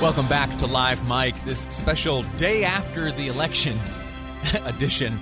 Welcome 0.00 0.28
back 0.28 0.56
to 0.56 0.66
Live 0.66 1.06
Mic, 1.06 1.34
this 1.44 1.64
special 1.64 2.22
day 2.38 2.64
after 2.64 3.12
the 3.12 3.28
election 3.28 3.78
edition 4.64 5.20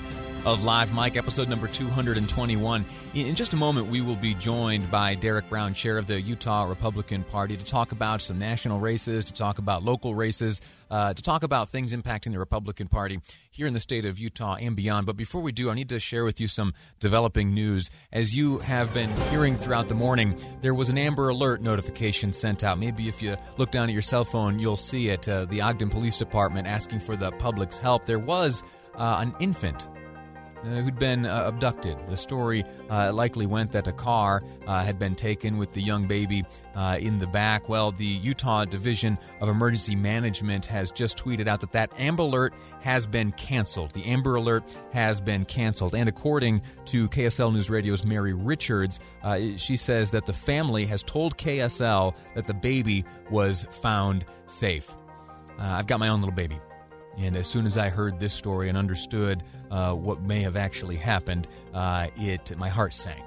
of 0.49 0.65
Live 0.65 0.95
Mic, 0.95 1.19
episode 1.19 1.47
number 1.47 1.69
221. 1.69 2.87
In 3.13 3.35
just 3.35 3.53
a 3.53 3.57
moment, 3.57 3.89
we 3.89 4.01
will 4.01 4.17
be 4.17 4.33
joined 4.33 4.91
by 4.91 5.15
Derek 5.15 5.47
Brown, 5.51 5.75
chair 5.75 5.99
of 5.99 6.07
the 6.07 6.19
Utah 6.19 6.65
Republican 6.65 7.23
Party, 7.23 7.55
to 7.55 7.65
talk 7.67 7.93
about 7.93 8.23
some 8.23 8.39
national 8.39 8.81
races, 8.81 9.27
to 9.27 9.35
talk 9.35 9.59
about 9.59 9.83
local 9.83 10.15
races, 10.15 10.63
uh, 10.91 11.13
to 11.13 11.23
talk 11.23 11.43
about 11.43 11.69
things 11.69 11.93
impacting 11.93 12.33
the 12.33 12.39
Republican 12.39 12.89
Party 12.89 13.21
here 13.51 13.67
in 13.67 13.75
the 13.75 13.81
state 13.81 14.07
of 14.07 14.19
Utah 14.19 14.55
and 14.55 14.75
beyond. 14.75 15.07
But 15.07 15.19
before 15.19 15.43
we 15.43 15.53
do, 15.53 15.69
I 15.69 15.75
need 15.75 15.91
to 15.91 16.01
share 16.01 16.25
with 16.25 16.41
you 16.41 16.49
some 16.49 16.73
developing 16.99 17.53
news. 17.53 17.91
As 18.11 18.35
you 18.35 18.59
have 18.61 18.95
been 18.95 19.11
hearing 19.31 19.55
throughout 19.55 19.89
the 19.89 19.95
morning, 19.95 20.35
there 20.63 20.73
was 20.73 20.89
an 20.89 20.97
Amber 20.97 21.29
Alert 21.29 21.61
notification 21.61 22.33
sent 22.33 22.65
out. 22.65 22.79
Maybe 22.79 23.07
if 23.07 23.21
you 23.21 23.37
look 23.59 23.71
down 23.71 23.91
at 23.91 23.93
your 23.93 24.01
cell 24.01 24.25
phone, 24.25 24.59
you'll 24.59 24.77
see 24.77 25.11
it. 25.11 25.29
Uh, 25.29 25.45
the 25.45 25.61
Ogden 25.61 25.91
Police 25.91 26.17
Department 26.17 26.67
asking 26.67 27.01
for 27.01 27.17
the 27.17 27.33
public's 27.33 27.77
help. 27.77 28.07
There 28.07 28.19
was 28.19 28.63
uh, 28.95 29.19
an 29.21 29.35
infant 29.41 29.87
who'd 30.65 30.99
been 30.99 31.27
uh, 31.27 31.45
abducted. 31.47 31.97
The 32.07 32.17
story 32.17 32.65
uh, 32.91 33.13
likely 33.13 33.47
went 33.47 33.73
that 33.73 33.87
a 33.87 33.93
car 33.93 34.43
uh, 34.67 34.83
had 34.85 34.99
been 34.99 35.15
taken 35.15 35.59
with 35.59 35.73
the 35.73 35.83
young 35.83 36.07
baby 36.07 36.45
uh, 36.75 36.99
in 37.01 37.19
the 37.19 37.27
back. 37.27 37.69
Well, 37.69 37.93
the 37.93 38.05
Utah 38.05 38.65
Division 38.65 39.19
of 39.41 39.49
Emergency 39.49 39.97
Management 39.97 40.67
has 40.67 40.91
just 40.91 41.17
tweeted 41.19 41.49
out 41.49 41.61
that 41.61 41.73
that 41.73 41.91
Amber 41.99 42.23
Alert 42.23 42.55
has 42.81 43.07
been 43.07 43.33
canceled. 43.33 43.93
The 43.93 44.05
Amber 44.05 44.37
Alert 44.37 44.65
has 44.93 45.21
been 45.21 45.45
canceled. 45.45 45.95
And 45.95 46.09
according 46.09 46.63
to 46.87 47.09
KSL 47.09 47.53
News 47.53 47.71
Radio's 47.71 48.05
Mary 48.05 48.33
Richards, 48.33 49.01
uh, 49.23 49.39
she 49.57 49.77
says 49.77 50.11
that 50.11 50.27
the 50.27 50.33
family 50.33 50.87
has 50.87 51.03
told 51.03 51.37
KSL 51.37 52.15
that 52.35 52.47
the 52.47 52.55
baby 52.55 53.05
was 53.31 53.67
found 53.71 54.25
safe. 54.47 54.95
I've 55.61 55.89
got 55.89 55.99
my 55.99 56.07
own 56.07 56.21
little 56.21 56.35
baby. 56.35 56.61
And 57.19 57.37
as 57.37 57.47
soon 57.47 57.67
as 57.67 57.77
I 57.77 57.89
heard 57.89 58.21
this 58.21 58.33
story 58.33 58.69
and 58.69 58.79
understood 58.79 59.43
uh, 59.71 59.93
what 59.93 60.23
may 60.23 60.43
have 60.43 60.57
actually 60.57 60.97
happened, 60.97 61.49
uh, 61.75 62.09
it 62.17 62.57
my 62.57 62.69
heart 62.69 62.95
sank, 62.95 63.25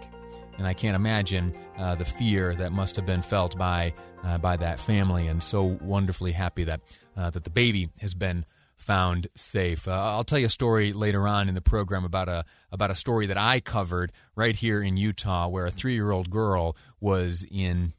and 0.58 0.66
I 0.66 0.74
can't 0.74 0.96
imagine 0.96 1.54
uh, 1.78 1.96
the 1.96 2.06
fear 2.06 2.56
that 2.56 2.72
must 2.72 2.96
have 2.96 3.06
been 3.06 3.22
felt 3.22 3.58
by 3.58 3.94
uh, 4.24 4.38
by 4.38 4.56
that 4.58 4.80
family. 4.80 5.28
And 5.28 5.44
so 5.44 5.78
wonderfully 5.82 6.32
happy 6.32 6.64
that 6.64 6.82
uh, 7.18 7.30
that 7.32 7.44
the 7.44 7.50
baby 7.50 7.90
has 8.00 8.14
been 8.14 8.46
found 8.78 9.28
safe. 9.36 9.88
Uh, 9.88 9.92
I'll 9.92 10.24
tell 10.24 10.40
you 10.40 10.48
a 10.48 10.50
story 10.50 10.92
later 10.92 11.28
on 11.28 11.48
in 11.48 11.56
the 11.56 11.62
program 11.62 12.04
about 12.04 12.30
a 12.30 12.46
about 12.72 12.92
a 12.92 12.96
story 12.96 13.28
that 13.28 13.38
I 13.38 13.60
covered 13.60 14.12
right 14.36 14.56
here 14.56 14.82
in 14.82 14.98
Utah, 14.98 15.48
where 15.48 15.66
a 15.66 15.72
three 15.72 15.94
year 15.94 16.12
old 16.12 16.30
girl 16.30 16.76
was 17.00 17.46
in 17.52 17.94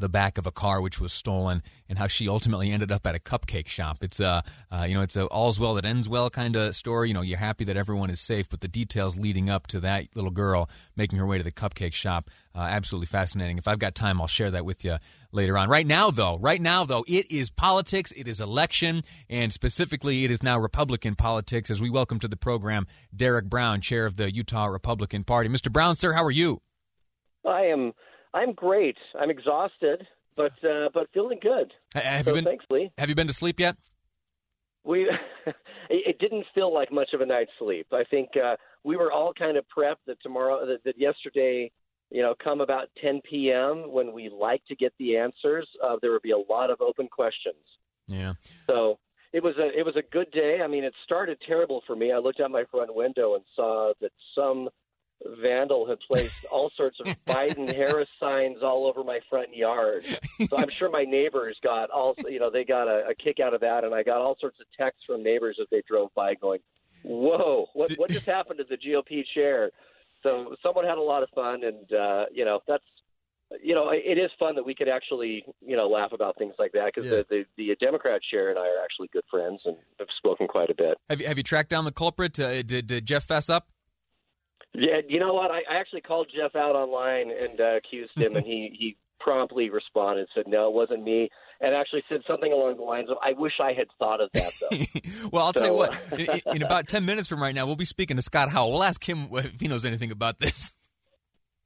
the 0.00 0.08
back 0.08 0.38
of 0.38 0.46
a 0.46 0.50
car 0.50 0.80
which 0.80 1.00
was 1.00 1.12
stolen 1.12 1.62
and 1.88 1.98
how 1.98 2.06
she 2.06 2.28
ultimately 2.28 2.70
ended 2.70 2.90
up 2.90 3.06
at 3.06 3.14
a 3.14 3.18
cupcake 3.18 3.68
shop. 3.68 3.98
It's 4.02 4.20
a 4.20 4.42
uh, 4.72 4.84
you 4.88 4.94
know 4.94 5.02
it's 5.02 5.16
a 5.16 5.26
all's 5.26 5.60
well 5.60 5.74
that 5.74 5.84
ends 5.84 6.08
well 6.08 6.30
kind 6.30 6.56
of 6.56 6.74
story. 6.74 7.08
You 7.08 7.14
know 7.14 7.22
you're 7.22 7.38
happy 7.38 7.64
that 7.64 7.76
everyone 7.76 8.10
is 8.10 8.20
safe, 8.20 8.48
but 8.48 8.60
the 8.60 8.68
details 8.68 9.18
leading 9.18 9.48
up 9.48 9.66
to 9.68 9.80
that 9.80 10.08
little 10.14 10.30
girl 10.30 10.68
making 10.96 11.18
her 11.18 11.26
way 11.26 11.38
to 11.38 11.44
the 11.44 11.52
cupcake 11.52 11.94
shop 11.94 12.30
uh, 12.54 12.60
absolutely 12.60 13.06
fascinating. 13.06 13.58
If 13.58 13.68
I've 13.68 13.78
got 13.78 13.94
time, 13.94 14.20
I'll 14.20 14.26
share 14.26 14.50
that 14.50 14.64
with 14.64 14.84
you 14.84 14.96
later 15.30 15.56
on. 15.56 15.68
Right 15.68 15.86
now, 15.86 16.10
though, 16.10 16.36
right 16.38 16.60
now 16.60 16.84
though, 16.84 17.04
it 17.06 17.30
is 17.30 17.50
politics. 17.50 18.12
It 18.12 18.26
is 18.26 18.40
election, 18.40 19.04
and 19.28 19.52
specifically, 19.52 20.24
it 20.24 20.30
is 20.30 20.42
now 20.42 20.58
Republican 20.58 21.14
politics. 21.14 21.70
As 21.70 21.80
we 21.80 21.90
welcome 21.90 22.18
to 22.20 22.28
the 22.28 22.36
program 22.36 22.86
Derek 23.14 23.46
Brown, 23.46 23.80
chair 23.80 24.06
of 24.06 24.16
the 24.16 24.34
Utah 24.34 24.66
Republican 24.66 25.24
Party. 25.24 25.48
Mr. 25.48 25.72
Brown, 25.72 25.94
sir, 25.94 26.12
how 26.12 26.24
are 26.24 26.30
you? 26.30 26.60
I 27.46 27.62
am 27.66 27.92
I'm 28.32 28.52
great. 28.52 28.96
I'm 29.18 29.30
exhausted, 29.30 30.06
but 30.36 30.52
uh, 30.64 30.88
but 30.94 31.08
feeling 31.12 31.38
good. 31.42 31.72
Have 31.94 32.24
so 32.24 32.30
you 32.30 32.36
been? 32.36 32.44
Thanks, 32.44 32.64
Lee. 32.70 32.90
Have 32.98 33.08
you 33.08 33.14
been 33.14 33.26
to 33.26 33.32
sleep 33.32 33.60
yet? 33.60 33.76
We. 34.84 35.10
it 35.90 36.18
didn't 36.18 36.46
feel 36.54 36.72
like 36.72 36.92
much 36.92 37.10
of 37.12 37.20
a 37.20 37.26
night's 37.26 37.50
sleep. 37.58 37.86
I 37.92 38.04
think 38.10 38.30
uh, 38.36 38.56
we 38.84 38.96
were 38.96 39.12
all 39.12 39.32
kind 39.32 39.56
of 39.56 39.64
prepped 39.76 40.06
that 40.06 40.22
tomorrow, 40.22 40.64
that, 40.66 40.84
that 40.84 40.98
yesterday, 40.98 41.70
you 42.10 42.22
know, 42.22 42.34
come 42.42 42.60
about 42.60 42.88
10 43.02 43.20
p.m. 43.28 43.92
when 43.92 44.12
we 44.12 44.28
like 44.28 44.64
to 44.66 44.76
get 44.76 44.92
the 44.98 45.16
answers, 45.16 45.68
uh, 45.84 45.96
there 46.00 46.12
would 46.12 46.22
be 46.22 46.32
a 46.32 46.38
lot 46.38 46.70
of 46.70 46.80
open 46.80 47.08
questions. 47.08 47.56
Yeah. 48.08 48.34
So 48.66 48.98
it 49.32 49.42
was 49.42 49.54
a 49.58 49.78
it 49.78 49.84
was 49.84 49.96
a 49.96 50.02
good 50.10 50.30
day. 50.32 50.60
I 50.62 50.66
mean, 50.66 50.84
it 50.84 50.94
started 51.04 51.38
terrible 51.46 51.82
for 51.86 51.94
me. 51.94 52.12
I 52.12 52.18
looked 52.18 52.40
out 52.40 52.50
my 52.50 52.64
front 52.70 52.94
window 52.94 53.34
and 53.34 53.44
saw 53.54 53.92
that 54.00 54.12
some 54.34 54.68
vandal 55.26 55.86
had 55.86 55.98
placed 56.00 56.44
all 56.46 56.70
sorts 56.70 57.00
of 57.00 57.06
Biden 57.26 57.72
Harris 57.74 58.08
signs 58.18 58.62
all 58.62 58.86
over 58.86 59.04
my 59.04 59.20
front 59.28 59.54
yard. 59.54 60.04
So 60.48 60.56
I'm 60.56 60.70
sure 60.70 60.90
my 60.90 61.04
neighbors 61.04 61.56
got 61.62 61.90
all 61.90 62.14
you 62.28 62.38
know 62.40 62.50
they 62.50 62.64
got 62.64 62.88
a, 62.88 63.08
a 63.08 63.14
kick 63.14 63.40
out 63.40 63.54
of 63.54 63.60
that, 63.60 63.84
and 63.84 63.94
I 63.94 64.02
got 64.02 64.18
all 64.18 64.36
sorts 64.40 64.58
of 64.60 64.66
texts 64.78 65.02
from 65.06 65.22
neighbors 65.22 65.58
as 65.60 65.66
they 65.70 65.82
drove 65.86 66.10
by, 66.14 66.34
going, 66.34 66.60
"Whoa, 67.02 67.66
what 67.74 67.92
what 67.92 68.10
just 68.10 68.26
happened 68.26 68.58
to 68.58 68.64
the 68.64 68.76
GOP 68.76 69.24
chair?" 69.34 69.70
So 70.22 70.54
someone 70.62 70.84
had 70.84 70.98
a 70.98 71.02
lot 71.02 71.22
of 71.22 71.30
fun, 71.30 71.64
and 71.64 71.92
uh, 71.92 72.26
you 72.32 72.44
know 72.44 72.60
that's 72.66 72.84
you 73.64 73.74
know, 73.74 73.90
it 73.90 74.16
is 74.16 74.30
fun 74.38 74.54
that 74.54 74.64
we 74.64 74.76
could 74.76 74.88
actually, 74.88 75.44
you 75.60 75.76
know, 75.76 75.88
laugh 75.88 76.12
about 76.12 76.38
things 76.38 76.54
like 76.56 76.70
that 76.70 76.92
because 76.94 77.10
Yeah. 77.10 77.22
the, 77.28 77.44
the 77.56 77.68
the 77.70 77.76
Democrat 77.80 78.20
chair 78.30 78.50
and 78.50 78.56
I 78.58 78.62
are 78.62 78.82
actually 78.84 79.08
good 79.12 79.24
friends 79.28 79.62
and 79.64 79.76
have 79.98 80.06
spoken 80.16 80.46
quite 80.46 80.70
a 80.70 80.74
bit. 80.74 80.96
Have 81.08 81.20
you 81.20 81.26
have 81.26 81.36
you 81.36 81.42
tracked 81.42 81.68
down 81.70 81.84
the 81.84 81.90
culprit? 81.92 82.38
Uh, 82.38 82.62
did, 82.62 82.86
did 82.86 83.06
Jeff 83.06 83.24
fess 83.24 83.50
up? 83.50 83.66
Yeah, 84.72 85.00
you 85.08 85.18
know 85.18 85.34
what? 85.34 85.50
I, 85.50 85.58
I 85.70 85.74
actually 85.76 86.00
called 86.02 86.28
Jeff 86.34 86.54
out 86.54 86.76
online 86.76 87.30
and 87.30 87.60
uh, 87.60 87.76
accused 87.76 88.16
him, 88.16 88.36
and 88.36 88.44
he 88.46 88.74
he 88.78 88.96
promptly 89.18 89.68
responded, 89.70 90.28
said 90.34 90.44
no, 90.46 90.68
it 90.68 90.74
wasn't 90.74 91.02
me, 91.02 91.28
and 91.60 91.74
actually 91.74 92.02
said 92.08 92.20
something 92.26 92.52
along 92.52 92.76
the 92.76 92.82
lines 92.82 93.10
of, 93.10 93.16
"I 93.22 93.32
wish 93.32 93.54
I 93.60 93.72
had 93.72 93.88
thought 93.98 94.20
of 94.20 94.30
that." 94.34 94.52
Though. 94.60 95.28
well, 95.32 95.46
I'll 95.46 95.52
tell 95.52 95.66
you 95.66 95.74
what. 95.74 95.94
uh, 96.12 96.16
In, 96.16 96.56
in 96.56 96.62
about 96.62 96.88
ten 96.88 97.04
minutes 97.04 97.28
from 97.28 97.40
right 97.42 97.54
now, 97.54 97.66
we'll 97.66 97.76
be 97.76 97.84
speaking 97.84 98.16
to 98.16 98.22
Scott 98.22 98.48
Howell. 98.50 98.72
We'll 98.72 98.84
ask 98.84 99.06
him 99.08 99.28
if 99.32 99.60
he 99.60 99.68
knows 99.68 99.84
anything 99.84 100.10
about 100.10 100.38
this. 100.40 100.72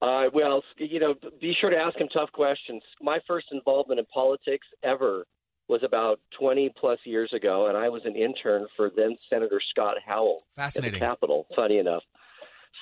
Uh, 0.03 0.25
well, 0.35 0.63
you 0.77 1.01
know, 1.01 1.15
be 1.41 1.55
sure 1.59 1.71
to 1.71 1.77
ask 1.79 1.97
him 1.97 2.09
tough 2.13 2.31
questions. 2.33 2.83
My 3.01 3.21
first 3.27 3.47
involvement 3.53 3.99
in 3.99 4.05
politics 4.13 4.67
ever 4.83 5.25
was 5.67 5.83
about 5.83 6.21
20 6.39 6.75
plus 6.79 6.99
years 7.07 7.33
ago, 7.33 7.69
and 7.69 7.77
I 7.79 7.89
was 7.89 8.03
an 8.05 8.15
intern 8.15 8.67
for 8.77 8.91
then 8.95 9.17
Senator 9.31 9.63
Scott 9.71 9.95
Howell 10.05 10.43
at 10.43 10.57
the 10.57 10.63
Fascinating. 10.63 11.01
Capitol. 11.01 11.47
Funny 11.57 11.79
enough. 11.79 12.03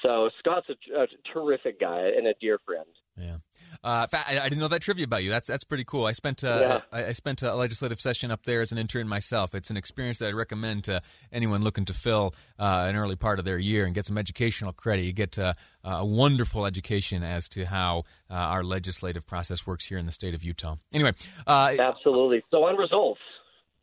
So 0.02 0.30
Scott's 0.38 0.66
a, 0.68 1.02
a 1.02 1.06
terrific 1.32 1.80
guy 1.80 2.10
and 2.16 2.26
a 2.26 2.34
dear 2.40 2.58
friend. 2.66 2.86
Yeah. 3.16 3.36
Uh, 3.84 4.06
I 4.12 4.38
I 4.40 4.48
didn't 4.48 4.58
know 4.58 4.68
that 4.68 4.80
trivia 4.82 5.04
about 5.04 5.22
you. 5.22 5.30
That's 5.30 5.48
that's 5.48 5.64
pretty 5.64 5.84
cool. 5.84 6.06
I 6.06 6.12
spent 6.12 6.42
uh, 6.42 6.58
Yeah. 6.60 6.80
I, 6.98 7.06
I 7.08 7.12
spent 7.12 7.42
a 7.42 7.54
legislative 7.54 8.00
session 8.00 8.30
up 8.30 8.44
there 8.44 8.60
as 8.62 8.72
an 8.72 8.78
intern 8.78 9.06
myself. 9.06 9.54
It's 9.54 9.70
an 9.70 9.76
experience 9.76 10.18
that 10.18 10.28
I'd 10.28 10.34
recommend 10.34 10.84
to 10.84 11.00
anyone 11.30 11.62
looking 11.62 11.84
to 11.86 11.94
fill 11.94 12.34
uh, 12.58 12.86
an 12.88 12.96
early 12.96 13.16
part 13.16 13.38
of 13.38 13.44
their 13.44 13.58
year 13.58 13.84
and 13.84 13.94
get 13.94 14.06
some 14.06 14.16
educational 14.18 14.72
credit. 14.72 15.02
You 15.02 15.12
get 15.12 15.38
uh, 15.38 15.52
a 15.84 16.06
wonderful 16.06 16.64
education 16.64 17.22
as 17.22 17.48
to 17.50 17.64
how 17.66 18.04
uh, 18.30 18.34
our 18.34 18.64
legislative 18.64 19.26
process 19.26 19.66
works 19.66 19.86
here 19.86 19.98
in 19.98 20.06
the 20.06 20.12
state 20.12 20.34
of 20.34 20.42
Utah. 20.42 20.76
Anyway, 20.92 21.12
uh, 21.46 21.74
Absolutely. 21.78 22.42
So 22.50 22.64
on 22.64 22.76
results, 22.76 23.20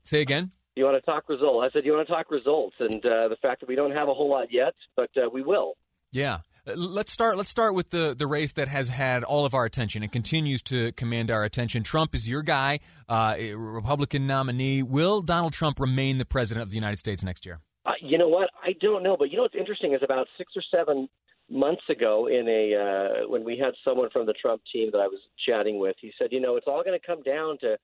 say 0.03 0.21
again. 0.21 0.51
you 0.75 0.85
want 0.85 0.97
to 0.97 1.05
talk 1.05 1.29
results? 1.29 1.67
I 1.69 1.73
said 1.73 1.85
you 1.85 1.93
want 1.93 2.07
to 2.07 2.13
talk 2.13 2.31
results, 2.31 2.75
and 2.79 3.05
uh, 3.05 3.27
the 3.27 3.37
fact 3.41 3.59
that 3.61 3.69
we 3.69 3.75
don't 3.75 3.91
have 3.91 4.07
a 4.07 4.13
whole 4.13 4.29
lot 4.29 4.47
yet, 4.51 4.73
but 4.95 5.09
uh, 5.17 5.29
we 5.31 5.43
will. 5.43 5.73
Yeah. 6.11 6.39
Uh, 6.67 6.73
Let's 6.75 7.11
start. 7.11 7.37
Let's 7.37 7.49
start 7.49 7.73
with 7.73 7.89
the, 7.89 8.15
the 8.17 8.27
race 8.27 8.51
that 8.53 8.67
has 8.67 8.89
had 8.89 9.23
all 9.23 9.45
of 9.45 9.53
our 9.53 9.65
attention 9.65 10.03
and 10.03 10.11
continues 10.11 10.61
to 10.63 10.91
command 10.93 11.31
our 11.31 11.43
attention. 11.43 11.83
Trump 11.83 12.13
is 12.15 12.27
your 12.27 12.43
guy, 12.43 12.79
uh, 13.07 13.35
Republican 13.55 14.27
nominee. 14.27 14.83
Will 14.83 15.21
Donald 15.21 15.53
Trump 15.53 15.79
remain 15.79 16.17
the 16.17 16.25
president 16.25 16.63
of 16.63 16.69
the 16.69 16.75
United 16.75 16.99
States 16.99 17.23
next 17.23 17.45
year? 17.45 17.61
Uh, 17.85 17.93
you 18.01 18.17
know 18.17 18.27
what? 18.27 18.49
I 18.61 18.73
don't 18.81 19.03
know, 19.03 19.15
but 19.17 19.31
you 19.31 19.37
know 19.37 19.43
what's 19.43 19.55
interesting 19.55 19.93
is 19.93 20.01
about 20.03 20.27
six 20.37 20.53
or 20.55 20.63
seven 20.69 21.07
months 21.49 21.81
ago, 21.89 22.27
in 22.27 22.47
a 22.47 22.75
uh, 22.75 23.27
when 23.27 23.43
we 23.43 23.57
had 23.57 23.73
someone 23.83 24.09
from 24.11 24.25
the 24.25 24.33
Trump 24.33 24.61
team 24.71 24.89
that 24.91 24.99
I 24.99 25.07
was 25.07 25.19
chatting 25.47 25.79
with, 25.79 25.95
he 25.99 26.11
said, 26.19 26.27
you 26.31 26.39
know, 26.39 26.55
it's 26.55 26.67
all 26.67 26.83
going 26.83 26.99
to 26.99 27.05
come 27.05 27.23
down 27.23 27.57
to 27.59 27.77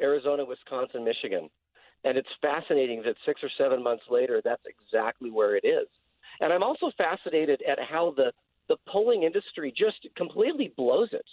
Arizona, 0.00 0.44
Wisconsin, 0.44 1.04
Michigan, 1.04 1.48
and 2.04 2.16
it's 2.16 2.28
fascinating 2.40 3.02
that 3.04 3.16
six 3.26 3.40
or 3.42 3.50
seven 3.58 3.82
months 3.82 4.04
later, 4.08 4.40
that's 4.44 4.62
exactly 4.66 5.30
where 5.30 5.56
it 5.56 5.64
is. 5.66 5.88
And 6.40 6.52
I'm 6.52 6.62
also 6.62 6.90
fascinated 6.96 7.62
at 7.68 7.78
how 7.88 8.14
the 8.16 8.32
the 8.68 8.76
polling 8.86 9.22
industry 9.22 9.72
just 9.76 10.06
completely 10.14 10.72
blows 10.76 11.08
it. 11.12 11.24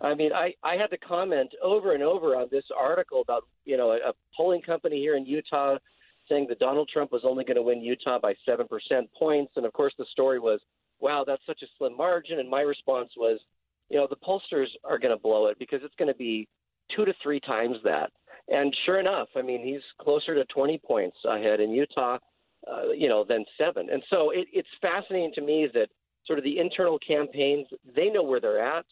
I 0.00 0.14
mean, 0.14 0.32
I, 0.32 0.54
I 0.62 0.76
had 0.76 0.88
to 0.88 0.98
comment 0.98 1.50
over 1.62 1.92
and 1.92 2.02
over 2.02 2.36
on 2.36 2.46
this 2.50 2.64
article 2.76 3.20
about, 3.20 3.44
you 3.64 3.76
know, 3.76 3.90
a, 3.90 3.96
a 3.96 4.12
polling 4.36 4.62
company 4.62 4.96
here 4.96 5.16
in 5.16 5.26
Utah 5.26 5.76
saying 6.28 6.46
that 6.48 6.58
Donald 6.58 6.88
Trump 6.92 7.10
was 7.10 7.22
only 7.24 7.44
going 7.44 7.56
to 7.56 7.62
win 7.62 7.80
Utah 7.80 8.18
by 8.20 8.34
7% 8.48 8.66
points. 9.18 9.52
And 9.56 9.66
of 9.66 9.72
course, 9.72 9.94
the 9.98 10.06
story 10.12 10.38
was, 10.38 10.60
wow, 11.00 11.24
that's 11.26 11.42
such 11.46 11.62
a 11.62 11.66
slim 11.76 11.96
margin. 11.96 12.38
And 12.38 12.48
my 12.48 12.60
response 12.60 13.10
was, 13.16 13.40
you 13.88 13.96
know, 13.96 14.06
the 14.08 14.16
pollsters 14.16 14.68
are 14.84 14.98
going 14.98 15.14
to 15.14 15.20
blow 15.20 15.46
it 15.46 15.58
because 15.58 15.80
it's 15.82 15.94
going 15.96 16.12
to 16.12 16.18
be 16.18 16.46
two 16.94 17.04
to 17.04 17.14
three 17.22 17.40
times 17.40 17.76
that. 17.84 18.10
And 18.48 18.74
sure 18.86 19.00
enough, 19.00 19.28
I 19.36 19.42
mean, 19.42 19.66
he's 19.66 19.82
closer 20.00 20.34
to 20.34 20.44
20 20.44 20.78
points 20.86 21.16
ahead 21.28 21.60
in 21.60 21.70
Utah, 21.70 22.18
uh, 22.66 22.90
you 22.90 23.08
know, 23.08 23.24
than 23.28 23.44
seven. 23.56 23.88
And 23.90 24.02
so 24.10 24.30
it, 24.30 24.48
it's 24.52 24.68
fascinating 24.80 25.32
to 25.34 25.40
me 25.40 25.68
that 25.74 25.88
sort 26.26 26.38
of 26.38 26.44
the 26.44 26.58
internal 26.58 26.98
campaigns, 26.98 27.66
they 27.96 28.08
know 28.10 28.22
where 28.22 28.40
they're 28.40 28.62
at, 28.62 28.84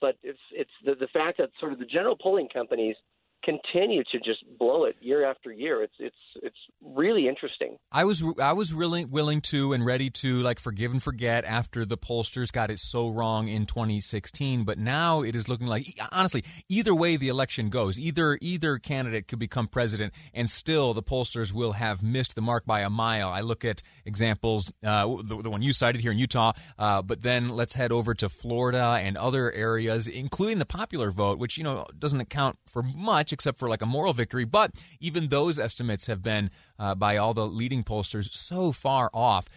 but 0.00 0.16
it's 0.22 0.38
it's 0.52 0.70
the, 0.84 0.94
the 0.94 1.08
fact 1.08 1.38
that 1.38 1.50
sort 1.60 1.72
of 1.72 1.78
the 1.78 1.86
general 1.86 2.16
polling 2.20 2.48
companies 2.52 2.96
continue 3.44 4.02
to 4.12 4.18
just 4.18 4.44
blow 4.58 4.84
it 4.84 4.96
year 5.00 5.28
after 5.28 5.52
year. 5.52 5.82
It's 5.82 5.94
it's 5.98 6.16
it's 6.42 6.56
really 6.82 7.28
interesting. 7.28 7.76
I 7.92 8.04
was 8.04 8.22
I 8.40 8.52
was 8.52 8.72
really 8.72 9.04
willing 9.04 9.40
to 9.42 9.72
and 9.72 9.84
ready 9.84 10.10
to 10.10 10.42
like 10.42 10.58
forgive 10.58 10.92
and 10.92 11.02
forget 11.02 11.44
after 11.44 11.84
the 11.84 11.98
pollsters 11.98 12.52
got 12.52 12.70
it 12.70 12.78
so 12.78 13.08
wrong 13.08 13.48
in 13.48 13.66
2016, 13.66 14.64
but 14.64 14.78
now 14.78 15.22
it 15.22 15.36
is 15.36 15.48
looking 15.48 15.66
like 15.66 15.86
honestly, 16.12 16.44
either 16.68 16.94
way 16.94 17.16
the 17.16 17.28
election 17.28 17.68
goes, 17.68 17.98
either 17.98 18.38
either 18.40 18.78
candidate 18.78 19.28
could 19.28 19.38
become 19.38 19.68
president 19.68 20.14
and 20.32 20.48
still 20.50 20.94
the 20.94 21.02
pollsters 21.02 21.52
will 21.52 21.72
have 21.72 22.02
missed 22.02 22.34
the 22.34 22.42
mark 22.42 22.64
by 22.64 22.80
a 22.80 22.90
mile. 22.90 23.28
I 23.28 23.40
look 23.40 23.64
at 23.64 23.82
examples 24.04 24.70
uh, 24.82 25.06
the, 25.22 25.42
the, 25.42 25.50
one 25.50 25.62
you 25.62 25.72
cited 25.72 26.00
here 26.00 26.12
in 26.12 26.18
Utah, 26.18 26.52
uh, 26.78 27.02
but 27.02 27.22
then 27.22 27.48
let's 27.48 27.74
head 27.74 27.92
over 27.92 28.14
to 28.14 28.28
Florida 28.28 28.98
and 29.00 29.16
other 29.16 29.52
areas 29.52 30.08
including 30.08 30.58
the 30.58 30.66
popular 30.66 31.10
vote, 31.10 31.38
which 31.38 31.58
you 31.58 31.64
know 31.64 31.86
doesn't 31.98 32.20
account 32.20 32.58
for 32.66 32.82
much 32.82 33.32
except 33.34 33.58
for 33.58 33.68
like 33.68 33.82
a 33.82 33.86
moral 33.86 34.14
victory. 34.14 34.46
But 34.46 34.70
even 35.00 35.28
those 35.28 35.58
estimates 35.58 36.06
have 36.06 36.22
been, 36.22 36.50
uh, 36.78 36.94
by 36.94 37.18
all 37.18 37.34
the 37.34 37.46
leading 37.46 37.84
pollsters, 37.84 38.32
so 38.32 38.72
far 38.72 39.10
off. 39.12 39.48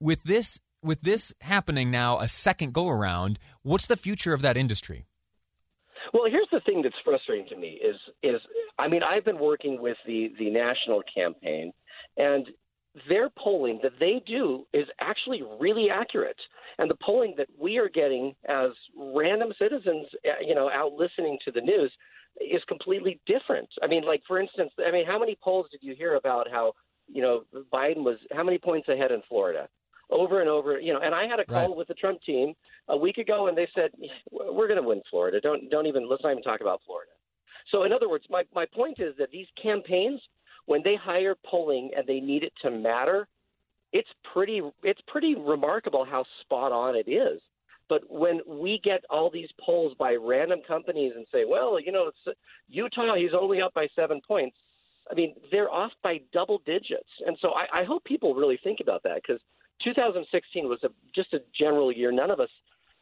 With 0.00 0.22
this, 0.22 0.58
with 0.82 1.02
this 1.02 1.34
happening 1.42 1.90
now, 1.90 2.18
a 2.18 2.28
second 2.28 2.72
go 2.72 2.88
around, 2.88 3.38
what's 3.62 3.86
the 3.86 3.96
future 3.96 4.32
of 4.32 4.40
that 4.40 4.56
industry? 4.56 5.04
Well, 6.14 6.30
here's 6.30 6.48
the 6.50 6.60
thing 6.60 6.80
that's 6.82 6.94
frustrating 7.04 7.46
to 7.48 7.56
me 7.56 7.80
is 7.84 7.96
is 8.22 8.40
I 8.78 8.88
mean 8.88 9.02
I've 9.02 9.24
been 9.24 9.38
working 9.38 9.80
with 9.80 9.96
the 10.06 10.32
the 10.38 10.50
national 10.50 11.02
campaign, 11.14 11.72
and 12.16 12.46
their 13.08 13.28
polling 13.30 13.80
that 13.82 13.92
they 14.00 14.22
do 14.26 14.66
is 14.72 14.86
actually 15.00 15.42
really 15.60 15.88
accurate. 15.90 16.38
And 16.78 16.90
the 16.90 16.96
polling 17.04 17.34
that 17.36 17.48
we 17.58 17.76
are 17.78 17.88
getting 17.88 18.34
as 18.48 18.70
random 18.96 19.52
citizens, 19.58 20.06
uh, 20.24 20.40
you 20.40 20.54
know, 20.54 20.70
out 20.70 20.92
listening 20.92 21.38
to 21.44 21.50
the 21.50 21.60
news 21.60 21.92
is 22.40 22.62
completely 22.68 23.20
different. 23.26 23.68
I 23.82 23.86
mean, 23.86 24.04
like 24.04 24.22
for 24.26 24.40
instance, 24.40 24.70
I 24.86 24.90
mean, 24.90 25.06
how 25.06 25.18
many 25.18 25.36
polls 25.42 25.66
did 25.70 25.80
you 25.82 25.94
hear 25.94 26.16
about 26.16 26.48
how 26.50 26.72
you 27.12 27.22
know 27.22 27.44
Biden 27.72 28.04
was 28.04 28.18
how 28.32 28.44
many 28.44 28.58
points 28.58 28.88
ahead 28.88 29.12
in 29.12 29.22
Florida? 29.28 29.68
Over 30.10 30.40
and 30.40 30.48
over, 30.48 30.80
you 30.80 30.94
know, 30.94 31.00
and 31.00 31.14
I 31.14 31.26
had 31.26 31.38
a 31.38 31.44
call 31.44 31.68
right. 31.68 31.76
with 31.76 31.88
the 31.88 31.94
Trump 31.94 32.22
team 32.22 32.54
a 32.88 32.96
week 32.96 33.18
ago, 33.18 33.48
and 33.48 33.58
they 33.58 33.68
said 33.74 33.90
we're 34.30 34.66
going 34.66 34.80
to 34.80 34.88
win 34.88 35.02
Florida. 35.10 35.38
Don't 35.40 35.70
don't 35.70 35.86
even 35.86 36.08
let's 36.08 36.22
not 36.22 36.32
even 36.32 36.42
talk 36.42 36.62
about 36.62 36.80
Florida. 36.86 37.10
So, 37.70 37.82
in 37.84 37.92
other 37.92 38.08
words, 38.08 38.24
my 38.30 38.44
my 38.54 38.66
point 38.66 38.98
is 38.98 39.14
that 39.18 39.30
these 39.30 39.46
campaigns, 39.62 40.20
when 40.66 40.82
they 40.82 40.96
hire 40.96 41.34
polling 41.44 41.90
and 41.96 42.06
they 42.06 42.20
need 42.20 42.42
it 42.42 42.52
to 42.62 42.70
matter, 42.70 43.28
it's 43.92 44.08
pretty 44.32 44.62
it's 44.82 45.00
pretty 45.06 45.34
remarkable 45.34 46.04
how 46.04 46.24
spot 46.40 46.72
on 46.72 46.96
it 46.96 47.10
is. 47.10 47.40
But 47.88 48.02
when 48.08 48.40
we 48.46 48.80
get 48.84 49.04
all 49.08 49.30
these 49.30 49.48
polls 49.64 49.94
by 49.98 50.14
random 50.14 50.60
companies 50.66 51.12
and 51.16 51.26
say, 51.32 51.44
well, 51.48 51.80
you 51.80 51.92
know, 51.92 52.08
it's 52.08 52.38
Utah, 52.68 53.14
he's 53.16 53.30
only 53.38 53.62
up 53.62 53.72
by 53.74 53.88
seven 53.96 54.20
points. 54.26 54.56
I 55.10 55.14
mean, 55.14 55.34
they're 55.50 55.70
off 55.70 55.92
by 56.02 56.20
double 56.32 56.60
digits. 56.66 57.08
And 57.26 57.36
so 57.40 57.52
I, 57.52 57.80
I 57.80 57.84
hope 57.84 58.04
people 58.04 58.34
really 58.34 58.60
think 58.62 58.80
about 58.80 59.02
that 59.04 59.22
because 59.26 59.40
2016 59.82 60.68
was 60.68 60.80
a, 60.84 60.88
just 61.14 61.32
a 61.32 61.38
general 61.58 61.90
year. 61.90 62.12
None 62.12 62.30
of 62.30 62.40
us 62.40 62.50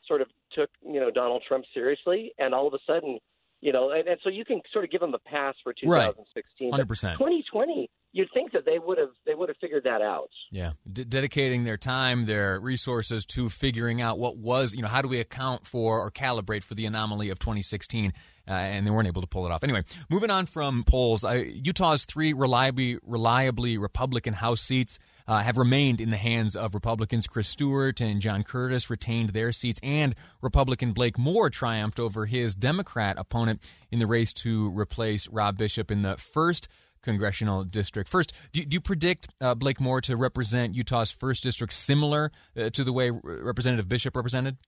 sort 0.06 0.20
of 0.20 0.28
took, 0.52 0.70
you 0.84 1.00
know, 1.00 1.10
Donald 1.10 1.42
Trump 1.48 1.64
seriously. 1.74 2.32
And 2.38 2.54
all 2.54 2.68
of 2.68 2.74
a 2.74 2.78
sudden, 2.86 3.18
you 3.60 3.72
know, 3.72 3.90
and, 3.90 4.06
and 4.06 4.20
so 4.22 4.30
you 4.30 4.44
can 4.44 4.60
sort 4.72 4.84
of 4.84 4.90
give 4.90 5.02
him 5.02 5.14
a 5.14 5.18
pass 5.18 5.56
for 5.64 5.72
2016. 5.72 6.70
Right. 6.70 6.86
100%. 6.86 7.12
2020, 7.14 7.90
you'd 8.16 8.32
think 8.32 8.52
that 8.52 8.64
they 8.64 8.78
would 8.78 8.96
have 8.96 9.10
they 9.26 9.34
would 9.34 9.50
have 9.50 9.58
figured 9.58 9.84
that 9.84 10.00
out. 10.00 10.30
Yeah, 10.50 10.72
D- 10.90 11.04
dedicating 11.04 11.64
their 11.64 11.76
time, 11.76 12.24
their 12.24 12.58
resources 12.58 13.26
to 13.26 13.50
figuring 13.50 14.00
out 14.00 14.18
what 14.18 14.38
was, 14.38 14.74
you 14.74 14.80
know, 14.80 14.88
how 14.88 15.02
do 15.02 15.08
we 15.08 15.20
account 15.20 15.66
for 15.66 16.00
or 16.00 16.10
calibrate 16.10 16.62
for 16.62 16.74
the 16.74 16.86
anomaly 16.86 17.28
of 17.28 17.38
2016. 17.38 18.12
Uh, 18.48 18.52
and 18.52 18.86
they 18.86 18.92
weren't 18.92 19.08
able 19.08 19.20
to 19.20 19.26
pull 19.26 19.44
it 19.44 19.50
off. 19.50 19.64
Anyway, 19.64 19.82
moving 20.08 20.30
on 20.30 20.46
from 20.46 20.84
polls, 20.84 21.24
uh, 21.24 21.32
Utah's 21.32 22.04
three 22.04 22.32
reliably, 22.32 22.96
reliably 23.02 23.76
Republican 23.76 24.34
House 24.34 24.60
seats 24.60 25.00
uh, 25.26 25.42
have 25.42 25.58
remained 25.58 26.00
in 26.00 26.10
the 26.10 26.16
hands 26.16 26.54
of 26.54 26.72
Republicans. 26.72 27.26
Chris 27.26 27.48
Stewart 27.48 28.00
and 28.00 28.20
John 28.20 28.44
Curtis 28.44 28.88
retained 28.88 29.30
their 29.30 29.50
seats, 29.50 29.80
and 29.82 30.14
Republican 30.42 30.92
Blake 30.92 31.18
Moore 31.18 31.50
triumphed 31.50 31.98
over 31.98 32.26
his 32.26 32.54
Democrat 32.54 33.18
opponent 33.18 33.68
in 33.90 33.98
the 33.98 34.06
race 34.06 34.32
to 34.34 34.70
replace 34.70 35.26
Rob 35.26 35.56
Bishop 35.56 35.90
in 35.90 36.02
the 36.02 36.16
first 36.16 36.68
congressional 37.06 37.64
district. 37.64 38.10
First, 38.10 38.34
do, 38.52 38.62
do 38.64 38.74
you 38.74 38.80
predict 38.82 39.28
uh, 39.40 39.54
Blake 39.54 39.80
Moore 39.80 40.02
to 40.02 40.16
represent 40.16 40.74
Utah's 40.74 41.10
first 41.10 41.42
district 41.42 41.72
similar 41.72 42.32
uh, 42.54 42.68
to 42.70 42.84
the 42.84 42.92
way 42.92 43.10
Representative 43.10 43.88
Bishop 43.88 44.14
represented? 44.14 44.58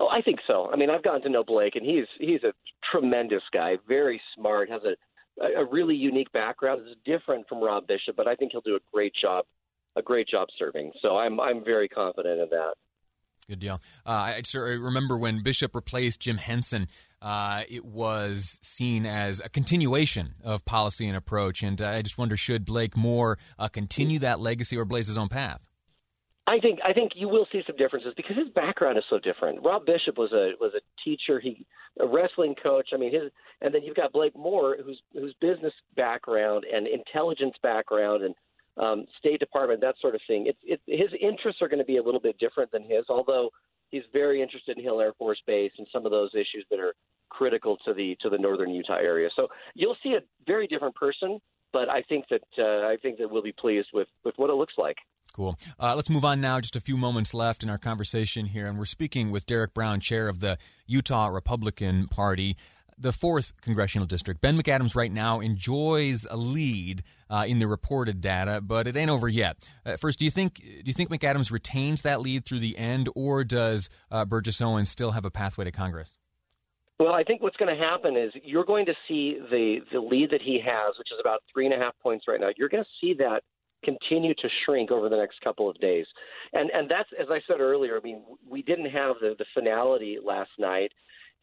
Oh, 0.00 0.08
I 0.08 0.22
think 0.22 0.40
so. 0.46 0.70
I 0.72 0.76
mean, 0.76 0.90
I've 0.90 1.04
gotten 1.04 1.22
to 1.22 1.28
know 1.28 1.44
Blake, 1.44 1.76
and 1.76 1.84
he's 1.84 2.06
he's 2.18 2.42
a 2.42 2.52
tremendous 2.90 3.42
guy, 3.52 3.76
very 3.86 4.20
smart, 4.34 4.70
has 4.70 4.82
a 4.82 4.94
a 5.60 5.64
really 5.64 5.94
unique 5.94 6.32
background. 6.32 6.82
It's 6.86 6.98
different 7.04 7.48
from 7.48 7.62
Rob 7.62 7.86
Bishop, 7.86 8.16
but 8.16 8.28
I 8.28 8.34
think 8.34 8.52
he'll 8.52 8.60
do 8.60 8.76
a 8.76 8.84
great 8.92 9.12
job, 9.20 9.44
a 9.96 10.02
great 10.02 10.28
job 10.28 10.48
serving. 10.58 10.92
So 11.02 11.16
I'm 11.16 11.38
I'm 11.40 11.64
very 11.64 11.88
confident 11.88 12.40
in 12.40 12.48
that. 12.50 12.74
Good 13.48 13.58
deal. 13.58 13.80
Uh, 14.06 14.10
I, 14.10 14.42
I 14.54 14.58
remember 14.58 15.16
when 15.16 15.42
Bishop 15.42 15.74
replaced 15.74 16.20
Jim 16.20 16.38
Hansen 16.38 16.88
uh, 17.24 17.62
it 17.70 17.86
was 17.86 18.60
seen 18.62 19.06
as 19.06 19.40
a 19.40 19.48
continuation 19.48 20.34
of 20.44 20.62
policy 20.66 21.08
and 21.08 21.16
approach. 21.16 21.62
And 21.62 21.80
uh, 21.80 21.88
I 21.88 22.02
just 22.02 22.18
wonder, 22.18 22.36
should 22.36 22.66
Blake 22.66 22.98
Moore 22.98 23.38
uh, 23.58 23.68
continue 23.68 24.18
that 24.18 24.40
legacy 24.40 24.76
or 24.76 24.84
blaze 24.84 25.06
his 25.06 25.16
own 25.16 25.28
path? 25.28 25.62
I 26.46 26.58
think 26.60 26.80
I 26.84 26.92
think 26.92 27.12
you 27.14 27.26
will 27.26 27.46
see 27.50 27.62
some 27.66 27.76
differences 27.76 28.12
because 28.18 28.36
his 28.36 28.50
background 28.50 28.98
is 28.98 29.04
so 29.08 29.18
different. 29.18 29.64
Rob 29.64 29.86
Bishop 29.86 30.18
was 30.18 30.30
a 30.34 30.52
was 30.60 30.72
a 30.76 30.82
teacher, 31.02 31.40
he 31.40 31.64
a 31.98 32.06
wrestling 32.06 32.54
coach. 32.62 32.90
I 32.92 32.98
mean, 32.98 33.14
his 33.14 33.32
and 33.62 33.74
then 33.74 33.82
you've 33.82 33.96
got 33.96 34.12
Blake 34.12 34.36
Moore, 34.36 34.76
whose 34.84 35.00
whose 35.14 35.34
business 35.40 35.72
background 35.96 36.64
and 36.70 36.86
intelligence 36.86 37.54
background 37.62 38.24
and 38.24 38.34
um, 38.76 39.04
State 39.18 39.40
Department, 39.40 39.80
that 39.80 39.94
sort 40.00 40.14
of 40.14 40.20
thing. 40.26 40.52
It, 40.64 40.80
his 40.86 41.10
interests 41.20 41.62
are 41.62 41.68
going 41.68 41.78
to 41.78 41.84
be 41.84 41.98
a 41.98 42.02
little 42.02 42.20
bit 42.20 42.38
different 42.38 42.72
than 42.72 42.82
his, 42.82 43.04
although 43.08 43.50
he's 43.90 44.02
very 44.12 44.42
interested 44.42 44.76
in 44.76 44.82
Hill 44.82 45.00
Air 45.00 45.12
Force 45.18 45.40
Base 45.46 45.72
and 45.78 45.86
some 45.92 46.04
of 46.04 46.10
those 46.10 46.30
issues 46.34 46.66
that 46.70 46.80
are 46.80 46.94
critical 47.28 47.76
to 47.84 47.94
the 47.94 48.16
to 48.20 48.28
the 48.28 48.38
northern 48.38 48.70
Utah 48.70 48.96
area. 48.96 49.28
So 49.36 49.48
you'll 49.74 49.96
see 50.02 50.14
a 50.14 50.20
very 50.46 50.66
different 50.66 50.94
person, 50.94 51.40
but 51.72 51.88
I 51.88 52.02
think 52.02 52.26
that 52.30 52.42
uh, 52.58 52.86
I 52.86 52.96
think 53.00 53.18
that 53.18 53.30
we'll 53.30 53.42
be 53.42 53.52
pleased 53.52 53.88
with 53.92 54.08
with 54.24 54.34
what 54.36 54.50
it 54.50 54.54
looks 54.54 54.74
like. 54.78 54.96
Cool. 55.32 55.58
Uh, 55.80 55.96
let's 55.96 56.08
move 56.08 56.24
on 56.24 56.40
now. 56.40 56.60
Just 56.60 56.76
a 56.76 56.80
few 56.80 56.96
moments 56.96 57.34
left 57.34 57.64
in 57.64 57.70
our 57.70 57.78
conversation 57.78 58.46
here, 58.46 58.68
and 58.68 58.78
we're 58.78 58.84
speaking 58.84 59.32
with 59.32 59.46
Derek 59.46 59.74
Brown, 59.74 59.98
chair 59.98 60.28
of 60.28 60.38
the 60.38 60.58
Utah 60.86 61.26
Republican 61.26 62.06
Party 62.06 62.56
the 62.98 63.12
fourth 63.12 63.52
congressional 63.60 64.06
district. 64.06 64.40
Ben 64.40 64.56
McAdams 64.60 64.94
right 64.94 65.12
now 65.12 65.40
enjoys 65.40 66.26
a 66.30 66.36
lead 66.36 67.02
uh, 67.30 67.44
in 67.46 67.58
the 67.58 67.66
reported 67.66 68.20
data, 68.20 68.60
but 68.60 68.86
it 68.86 68.96
ain't 68.96 69.10
over 69.10 69.28
yet. 69.28 69.56
Uh, 69.84 69.96
first, 69.96 70.18
do 70.18 70.24
you 70.24 70.30
think 70.30 70.56
do 70.56 70.82
you 70.84 70.92
think 70.92 71.10
McAdams 71.10 71.50
retains 71.50 72.02
that 72.02 72.20
lead 72.20 72.44
through 72.44 72.60
the 72.60 72.76
end, 72.78 73.08
or 73.14 73.44
does 73.44 73.88
uh, 74.10 74.24
Burgess 74.24 74.60
Owens 74.60 74.88
still 74.88 75.12
have 75.12 75.24
a 75.24 75.30
pathway 75.30 75.64
to 75.64 75.72
Congress? 75.72 76.18
Well, 76.98 77.12
I 77.12 77.24
think 77.24 77.42
what's 77.42 77.56
going 77.56 77.76
to 77.76 77.82
happen 77.82 78.16
is 78.16 78.32
you're 78.44 78.64
going 78.64 78.86
to 78.86 78.94
see 79.08 79.38
the 79.50 79.78
the 79.92 80.00
lead 80.00 80.30
that 80.30 80.42
he 80.42 80.60
has, 80.64 80.96
which 80.98 81.08
is 81.12 81.18
about 81.20 81.42
three 81.52 81.66
and 81.66 81.74
a 81.74 81.78
half 81.78 81.94
points 82.02 82.26
right 82.28 82.40
now. 82.40 82.50
You're 82.56 82.68
going 82.68 82.84
to 82.84 82.90
see 83.00 83.14
that 83.14 83.42
continue 83.84 84.34
to 84.34 84.48
shrink 84.64 84.90
over 84.90 85.08
the 85.08 85.16
next 85.16 85.40
couple 85.42 85.68
of 85.68 85.78
days, 85.80 86.06
and 86.52 86.70
and 86.70 86.88
that's 86.88 87.08
as 87.20 87.26
I 87.30 87.40
said 87.48 87.60
earlier. 87.60 87.96
I 87.96 88.00
mean, 88.00 88.22
we 88.48 88.62
didn't 88.62 88.90
have 88.90 89.16
the 89.20 89.34
the 89.38 89.44
finality 89.54 90.18
last 90.24 90.50
night, 90.58 90.92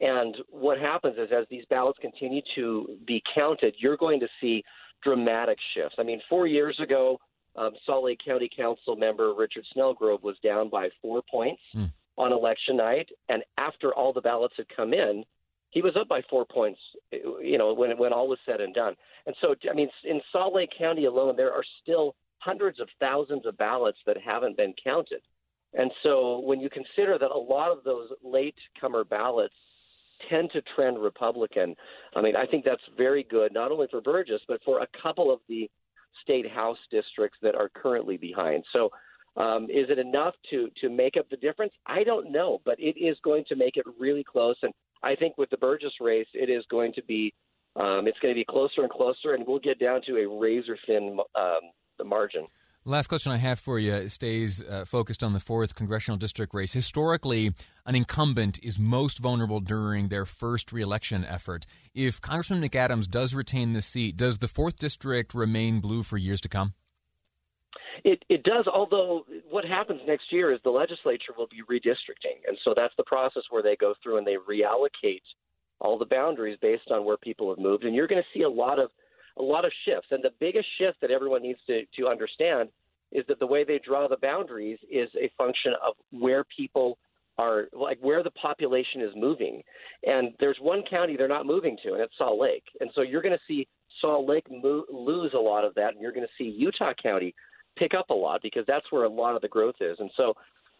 and 0.01 0.35
what 0.49 0.79
happens 0.79 1.15
is 1.17 1.29
as 1.31 1.45
these 1.49 1.63
ballots 1.69 1.99
continue 2.01 2.41
to 2.55 2.97
be 3.05 3.21
counted, 3.33 3.75
you're 3.77 3.97
going 3.97 4.19
to 4.19 4.27
see 4.41 4.63
dramatic 5.03 5.57
shifts. 5.75 5.95
I 5.99 6.03
mean, 6.03 6.19
four 6.27 6.47
years 6.47 6.77
ago, 6.81 7.19
um, 7.55 7.71
Salt 7.85 8.05
Lake 8.05 8.19
County 8.25 8.49
Council 8.55 8.95
member 8.95 9.33
Richard 9.33 9.63
Snellgrove 9.75 10.23
was 10.23 10.35
down 10.43 10.69
by 10.69 10.89
four 11.01 11.21
points 11.29 11.61
mm. 11.75 11.91
on 12.17 12.31
election 12.31 12.77
night, 12.77 13.09
and 13.29 13.43
after 13.57 13.93
all 13.93 14.11
the 14.11 14.21
ballots 14.21 14.55
had 14.57 14.65
come 14.75 14.93
in, 14.93 15.23
he 15.69 15.81
was 15.81 15.95
up 15.99 16.07
by 16.07 16.21
four 16.29 16.45
points, 16.45 16.79
you 17.11 17.57
know, 17.57 17.73
when 17.73 17.97
when 17.97 18.11
all 18.11 18.27
was 18.27 18.39
said 18.45 18.59
and 18.59 18.73
done. 18.73 18.95
And 19.25 19.35
so, 19.39 19.55
I 19.69 19.73
mean, 19.73 19.89
in 20.03 20.19
Salt 20.31 20.53
Lake 20.53 20.71
County 20.77 21.05
alone, 21.05 21.35
there 21.37 21.53
are 21.53 21.63
still 21.81 22.15
hundreds 22.39 22.79
of 22.79 22.89
thousands 22.99 23.45
of 23.45 23.57
ballots 23.57 23.99
that 24.05 24.17
haven't 24.17 24.57
been 24.57 24.73
counted. 24.83 25.21
And 25.73 25.91
so, 26.03 26.39
when 26.39 26.59
you 26.59 26.69
consider 26.69 27.17
that 27.17 27.31
a 27.31 27.37
lot 27.37 27.71
of 27.71 27.83
those 27.83 28.09
late 28.23 28.55
comer 28.79 29.03
ballots 29.03 29.53
tend 30.29 30.51
to 30.51 30.61
trend 30.75 31.01
Republican, 31.01 31.75
I 32.15 32.21
mean, 32.21 32.35
I 32.35 32.45
think 32.45 32.65
that's 32.65 32.81
very 32.97 33.23
good, 33.23 33.53
not 33.53 33.71
only 33.71 33.87
for 33.89 34.01
Burgess, 34.01 34.41
but 34.47 34.61
for 34.63 34.81
a 34.81 34.87
couple 35.01 35.31
of 35.31 35.39
the 35.47 35.69
state 36.23 36.49
house 36.49 36.77
districts 36.89 37.37
that 37.41 37.55
are 37.55 37.69
currently 37.69 38.17
behind. 38.17 38.63
So, 38.73 38.89
um, 39.37 39.65
is 39.65 39.89
it 39.89 39.97
enough 39.97 40.35
to 40.49 40.69
to 40.81 40.89
make 40.89 41.15
up 41.17 41.29
the 41.29 41.37
difference? 41.37 41.71
I 41.85 42.03
don't 42.03 42.31
know, 42.31 42.59
but 42.65 42.77
it 42.79 42.99
is 42.99 43.17
going 43.23 43.45
to 43.47 43.55
make 43.55 43.77
it 43.77 43.85
really 43.97 44.25
close. 44.25 44.57
And 44.61 44.73
I 45.03 45.15
think 45.15 45.37
with 45.37 45.49
the 45.49 45.57
Burgess 45.57 45.93
race, 46.01 46.27
it 46.33 46.49
is 46.49 46.65
going 46.69 46.91
to 46.93 47.03
be 47.03 47.33
um, 47.77 48.07
it's 48.07 48.19
going 48.19 48.33
to 48.33 48.39
be 48.39 48.45
closer 48.45 48.81
and 48.81 48.89
closer, 48.89 49.33
and 49.33 49.45
we'll 49.47 49.59
get 49.59 49.79
down 49.79 50.01
to 50.07 50.17
a 50.17 50.39
razor 50.39 50.77
thin 50.85 51.17
um, 51.35 52.07
margin. 52.07 52.45
Last 52.83 53.07
question 53.07 53.31
I 53.31 53.37
have 53.37 53.59
for 53.59 53.77
you 53.77 54.09
stays 54.09 54.63
uh, 54.63 54.85
focused 54.85 55.23
on 55.23 55.33
the 55.33 55.39
fourth 55.39 55.75
congressional 55.75 56.17
district 56.17 56.51
race. 56.51 56.73
Historically, 56.73 57.53
an 57.85 57.93
incumbent 57.93 58.57
is 58.63 58.79
most 58.79 59.19
vulnerable 59.19 59.59
during 59.59 60.07
their 60.07 60.25
first 60.25 60.71
reelection 60.71 61.23
effort. 61.23 61.67
If 61.93 62.19
Congressman 62.19 62.59
McAdams 62.59 63.07
does 63.07 63.35
retain 63.35 63.73
the 63.73 63.83
seat, 63.83 64.17
does 64.17 64.39
the 64.39 64.47
fourth 64.47 64.79
district 64.79 65.35
remain 65.35 65.79
blue 65.79 66.01
for 66.01 66.17
years 66.17 66.41
to 66.41 66.49
come? 66.49 66.73
It, 68.03 68.25
it 68.29 68.41
does, 68.41 68.65
although 68.65 69.27
what 69.47 69.63
happens 69.63 70.01
next 70.07 70.31
year 70.31 70.51
is 70.51 70.59
the 70.63 70.71
legislature 70.71 71.33
will 71.37 71.49
be 71.51 71.61
redistricting. 71.69 72.41
And 72.47 72.57
so 72.63 72.73
that's 72.75 72.95
the 72.97 73.03
process 73.03 73.43
where 73.51 73.61
they 73.61 73.75
go 73.75 73.93
through 74.01 74.17
and 74.17 74.25
they 74.25 74.37
reallocate 74.49 75.21
all 75.79 75.99
the 75.99 76.05
boundaries 76.05 76.57
based 76.59 76.89
on 76.89 77.05
where 77.05 77.17
people 77.17 77.49
have 77.49 77.59
moved. 77.59 77.83
And 77.83 77.93
you're 77.93 78.07
going 78.07 78.23
to 78.23 78.37
see 78.39 78.41
a 78.41 78.49
lot 78.49 78.79
of 78.79 78.89
a 79.41 79.43
lot 79.43 79.65
of 79.65 79.71
shifts. 79.85 80.07
And 80.11 80.23
the 80.23 80.31
biggest 80.39 80.67
shift 80.77 81.01
that 81.01 81.11
everyone 81.11 81.41
needs 81.41 81.59
to, 81.67 81.81
to 81.97 82.07
understand 82.07 82.69
is 83.11 83.25
that 83.27 83.39
the 83.39 83.45
way 83.45 83.63
they 83.63 83.79
draw 83.83 84.07
the 84.07 84.17
boundaries 84.21 84.79
is 84.89 85.09
a 85.19 85.29
function 85.37 85.73
of 85.85 85.95
where 86.11 86.45
people 86.55 86.97
are, 87.37 87.65
like 87.73 87.97
where 88.01 88.23
the 88.23 88.31
population 88.31 89.01
is 89.01 89.11
moving. 89.15 89.61
And 90.05 90.33
there's 90.39 90.57
one 90.61 90.83
county 90.89 91.17
they're 91.17 91.27
not 91.27 91.45
moving 91.45 91.77
to, 91.83 91.93
and 91.93 92.01
it's 92.01 92.13
Salt 92.17 92.39
Lake. 92.39 92.63
And 92.79 92.89
so 92.95 93.01
you're 93.01 93.21
going 93.21 93.35
to 93.35 93.43
see 93.47 93.67
Salt 93.99 94.29
Lake 94.29 94.45
mo- 94.49 94.85
lose 94.91 95.31
a 95.33 95.39
lot 95.39 95.65
of 95.65 95.73
that, 95.75 95.93
and 95.93 96.01
you're 96.01 96.13
going 96.13 96.25
to 96.25 96.43
see 96.43 96.49
Utah 96.49 96.93
County 97.01 97.33
pick 97.77 97.93
up 97.93 98.09
a 98.09 98.13
lot 98.13 98.41
because 98.41 98.63
that's 98.67 98.91
where 98.91 99.03
a 99.03 99.09
lot 99.09 99.35
of 99.35 99.41
the 99.41 99.47
growth 99.47 99.75
is. 99.81 99.97
And 99.99 100.11
so 100.15 100.33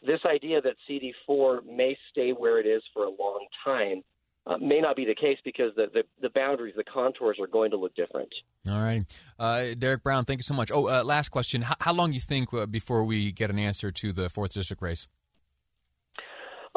this 0.06 0.20
idea 0.26 0.62
that 0.62 0.76
CD4 0.90 1.66
may 1.66 1.98
stay 2.12 2.32
where 2.32 2.60
it 2.60 2.66
is 2.66 2.82
for 2.94 3.06
a 3.06 3.10
long 3.10 3.46
time 3.64 4.04
uh, 4.48 4.58
may 4.58 4.80
not 4.80 4.96
be 4.96 5.06
the 5.06 5.16
case 5.16 5.38
because 5.44 5.72
the, 5.76 5.86
the, 5.94 6.04
the, 6.22 6.30
boundaries, 6.30 6.74
the 6.76 6.84
contours 6.84 7.38
are 7.40 7.48
going 7.48 7.72
to 7.72 7.78
look 7.78 7.96
different. 7.96 8.30
All 8.68 8.80
right. 8.82 9.04
Uh, 9.38 9.76
Derek 9.78 10.04
Brown, 10.04 10.26
thank 10.26 10.40
you 10.40 10.44
so 10.44 10.54
much. 10.54 10.72
Oh, 10.72 10.88
uh, 10.88 11.04
last 11.04 11.30
question. 11.30 11.62
How, 11.62 11.76
how 11.80 11.94
long 11.94 12.10
do 12.10 12.16
you 12.16 12.22
think 12.22 12.54
uh, 12.54 12.66
before 12.66 13.04
we 13.04 13.32
get 13.32 13.50
an 13.50 13.60
answer 13.60 13.92
to 13.92 14.12
the 14.12 14.30
4th 14.30 14.54
District 14.54 14.82
race? 14.82 15.08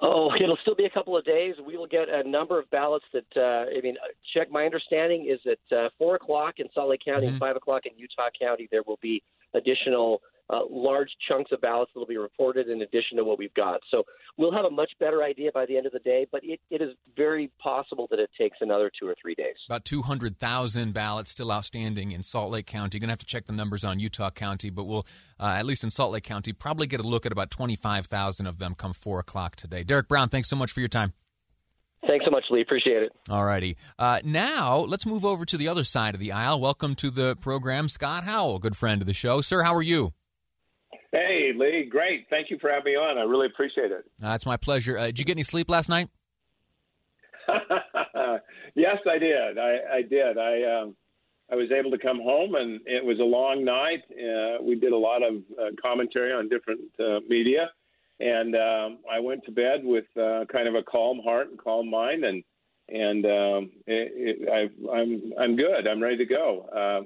Oh, 0.03 0.31
it'll 0.41 0.59
still 0.61 0.75
be 0.75 0.85
a 0.85 0.91
couple 0.91 1.17
of 1.17 1.25
days. 1.25 1.55
We 1.67 1.77
will 1.77 1.87
get 1.87 2.09
a 2.09 2.29
number 2.29 2.59
of 2.59 2.71
ballots 2.71 3.07
that, 3.13 3.25
uh, 3.37 3.77
I 3.77 3.81
mean, 3.83 3.97
check 4.35 4.51
my 4.51 4.65
understanding 4.65 5.27
is 5.31 5.41
at 5.51 5.77
uh, 5.77 5.89
4 5.99 6.17
o'clock 6.17 6.55
in 6.59 6.67
Salt 6.75 6.91
Lake 6.91 7.01
County 7.05 7.27
mm-hmm. 7.27 7.35
and 7.35 7.41
5 7.41 7.57
o'clock 7.57 7.83
in 7.87 7.93
Utah 7.97 8.29
County, 8.39 8.69
there 8.71 8.83
will 8.87 8.99
be 9.01 9.23
additional 9.55 10.21
uh, 10.51 10.61
large 10.71 11.09
chunks 11.29 11.51
of 11.53 11.61
ballots 11.61 11.91
that 11.95 12.01
will 12.01 12.07
be 12.07 12.17
reported 12.17 12.69
in 12.69 12.83
addition 12.83 13.17
to 13.17 13.25
what 13.25 13.39
we've 13.39 13.55
got. 13.55 13.81
So 13.91 14.05
we'll 14.37 14.53
have 14.53 14.65
a 14.65 14.71
much 14.71 14.91
better 15.01 15.23
idea 15.23 15.51
by 15.53 15.67
the 15.67 15.77
end 15.77 15.87
of 15.87 15.93
the 15.93 15.99
day, 16.01 16.27
but 16.31 16.43
it, 16.45 16.61
it 16.71 16.83
is 16.83 16.91
very 17.17 17.51
possible 17.63 18.07
that 18.11 18.19
it 18.19 18.31
takes 18.39 18.59
another 18.61 18.91
two 18.99 19.09
or 19.09 19.15
three 19.21 19.35
days. 19.35 19.55
About 19.69 19.85
200,000 19.85 20.93
ballots 20.93 21.31
still 21.31 21.51
outstanding 21.51 22.13
in 22.13 22.23
Salt 22.23 22.51
Lake 22.51 22.67
County. 22.67 22.97
You're 22.97 23.01
going 23.01 23.09
to 23.09 23.13
have 23.13 23.19
to 23.21 23.27
check 23.27 23.47
the 23.47 23.53
numbers 23.53 23.85
on 23.85 24.01
Utah 24.01 24.31
County, 24.31 24.71
but 24.71 24.85
we'll, 24.85 25.07
uh, 25.41 25.55
at 25.57 25.67
least 25.67 25.85
in 25.85 25.91
Salt 25.91 26.13
Lake 26.13 26.25
County, 26.25 26.53
probably 26.53 26.87
get 26.87 27.01
a 27.01 27.05
look 27.05 27.25
at 27.25 27.33
about 27.33 27.51
25,000 27.51 28.47
of 28.47 28.59
them 28.59 28.75
come 28.75 28.93
4 28.93 29.21
o'clock 29.21 29.57
today. 29.57 29.83
Derek 29.83 30.09
Brown, 30.09 30.29
thanks 30.29 30.49
so 30.49 30.57
much 30.57 30.73
for 30.73 30.81
your 30.81 30.89
time. 30.89 31.15
Thanks 32.07 32.27
so 32.27 32.31
much, 32.31 32.45
Lee. 32.51 32.61
Appreciate 32.61 33.03
it. 33.03 33.13
All 33.31 33.45
righty. 33.45 33.79
Uh, 33.99 34.21
now, 34.25 34.77
let's 34.77 35.07
move 35.07 35.25
over 35.25 35.47
to 35.47 35.57
the 35.57 35.69
other 35.69 35.85
side 35.85 36.15
of 36.15 36.21
the 36.21 36.33
aisle. 36.33 36.61
Welcome 36.61 36.95
to 36.97 37.11
the 37.11 37.35
program, 37.37 37.89
Scott 37.89 38.25
Howell, 38.25 38.59
good 38.59 38.77
friend 38.77 39.01
of 39.01 39.07
the 39.07 39.15
show. 39.15 39.41
Sir, 39.41 39.63
how 39.63 39.75
are 39.75 39.83
you? 39.83 40.13
Hey, 41.45 41.53
Lee. 41.55 41.85
Great. 41.85 42.27
Thank 42.31 42.49
you 42.51 42.59
for 42.59 42.71
having 42.71 42.95
me 42.95 42.97
on. 42.97 43.19
I 43.19 43.23
really 43.23 43.47
appreciate 43.47 43.91
it. 43.91 44.11
Uh, 44.23 44.31
it's 44.31 44.47
my 44.47 44.57
pleasure. 44.57 44.97
Uh, 44.97 45.07
did 45.07 45.19
you 45.19 45.27
get 45.27 45.33
any 45.33 45.43
sleep 45.43 45.69
last 45.69 45.91
night? 45.91 46.09
yes, 48.75 48.97
I 49.07 49.19
did. 49.19 49.59
I, 49.59 49.79
I 49.93 50.03
did. 50.03 50.39
I 50.39 50.81
um, 50.81 50.97
I 51.53 51.57
was 51.57 51.71
able 51.71 51.91
to 51.91 51.99
come 51.99 52.19
home, 52.23 52.55
and 52.55 52.81
it 52.87 53.05
was 53.05 53.21
a 53.21 53.25
long 53.25 53.63
night. 53.63 54.01
Uh, 54.11 54.63
we 54.63 54.75
did 54.77 54.93
a 54.93 54.97
lot 54.97 55.23
of 55.23 55.43
uh, 55.61 55.71
commentary 55.83 56.33
on 56.33 56.49
different 56.49 56.81
uh, 56.99 57.21
media, 57.29 57.71
and 58.21 58.55
um, 58.57 58.99
I 59.13 59.21
went 59.21 59.45
to 59.45 59.53
bed 59.53 59.85
with 59.85 60.07
uh, 60.17 60.47
kind 60.51 60.67
of 60.67 60.75
a 60.75 60.83
calm 60.83 61.21
heart 61.23 61.51
and 61.51 61.59
calm 61.59 61.91
mind, 61.91 62.25
and 62.25 62.43
and 62.89 63.27
um, 63.27 63.71
it, 63.87 64.13
it, 64.17 64.49
I've, 64.49 64.91
I'm 64.91 65.33
I'm 65.39 65.57
good. 65.57 65.87
I'm 65.87 66.03
ready 66.03 66.17
to 66.17 66.25
go. 66.25 66.71
Uh, 66.75 67.05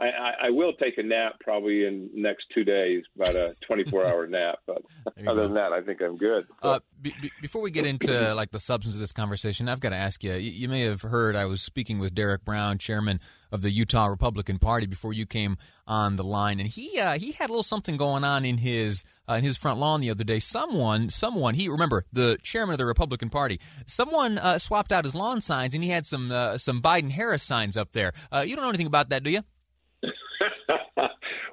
I, 0.00 0.46
I, 0.46 0.50
will 0.50 0.72
take 0.72 0.96
a 0.96 1.02
nap 1.02 1.34
probably 1.40 1.84
in 1.84 2.08
the 2.14 2.22
next 2.22 2.46
two 2.54 2.64
days, 2.64 3.04
about 3.14 3.34
a 3.34 3.54
24 3.66 4.06
hour 4.06 4.26
nap. 4.28 4.58
But 4.66 4.82
other 5.26 5.42
go. 5.42 5.42
than 5.42 5.54
that, 5.54 5.72
I 5.72 5.82
think 5.82 6.00
I'm 6.00 6.16
good. 6.16 6.46
Uh, 6.62 6.80
be, 7.00 7.14
be, 7.20 7.30
before 7.42 7.60
we 7.60 7.70
get 7.70 7.84
into 7.84 8.34
like 8.34 8.50
the 8.50 8.60
substance 8.60 8.94
of 8.94 9.00
this 9.00 9.12
conversation, 9.12 9.68
I've 9.68 9.80
got 9.80 9.90
to 9.90 9.96
ask 9.96 10.24
you, 10.24 10.32
you. 10.32 10.50
You 10.60 10.68
may 10.68 10.82
have 10.82 11.02
heard 11.02 11.36
I 11.36 11.44
was 11.44 11.60
speaking 11.60 11.98
with 11.98 12.14
Derek 12.14 12.44
Brown, 12.44 12.78
chairman 12.78 13.20
of 13.52 13.62
the 13.62 13.70
Utah 13.70 14.06
Republican 14.06 14.58
Party, 14.58 14.86
before 14.86 15.12
you 15.12 15.26
came 15.26 15.58
on 15.86 16.16
the 16.16 16.24
line, 16.24 16.60
and 16.60 16.68
he 16.68 16.98
uh, 16.98 17.18
he 17.18 17.32
had 17.32 17.50
a 17.50 17.52
little 17.52 17.62
something 17.62 17.96
going 17.96 18.24
on 18.24 18.44
in 18.44 18.58
his 18.58 19.04
uh, 19.28 19.34
in 19.34 19.44
his 19.44 19.56
front 19.56 19.78
lawn 19.80 20.00
the 20.00 20.10
other 20.10 20.24
day. 20.24 20.38
Someone, 20.38 21.10
someone, 21.10 21.54
he 21.54 21.68
remember 21.68 22.04
the 22.12 22.38
chairman 22.42 22.74
of 22.74 22.78
the 22.78 22.86
Republican 22.86 23.28
Party. 23.28 23.60
Someone 23.86 24.38
uh, 24.38 24.58
swapped 24.58 24.92
out 24.92 25.04
his 25.04 25.14
lawn 25.14 25.40
signs, 25.40 25.74
and 25.74 25.84
he 25.84 25.90
had 25.90 26.06
some 26.06 26.30
uh, 26.30 26.56
some 26.58 26.80
Biden 26.80 27.10
Harris 27.10 27.42
signs 27.42 27.76
up 27.76 27.92
there. 27.92 28.12
Uh, 28.32 28.40
you 28.40 28.56
don't 28.56 28.62
know 28.62 28.70
anything 28.70 28.86
about 28.86 29.10
that, 29.10 29.22
do 29.22 29.30
you? 29.30 29.42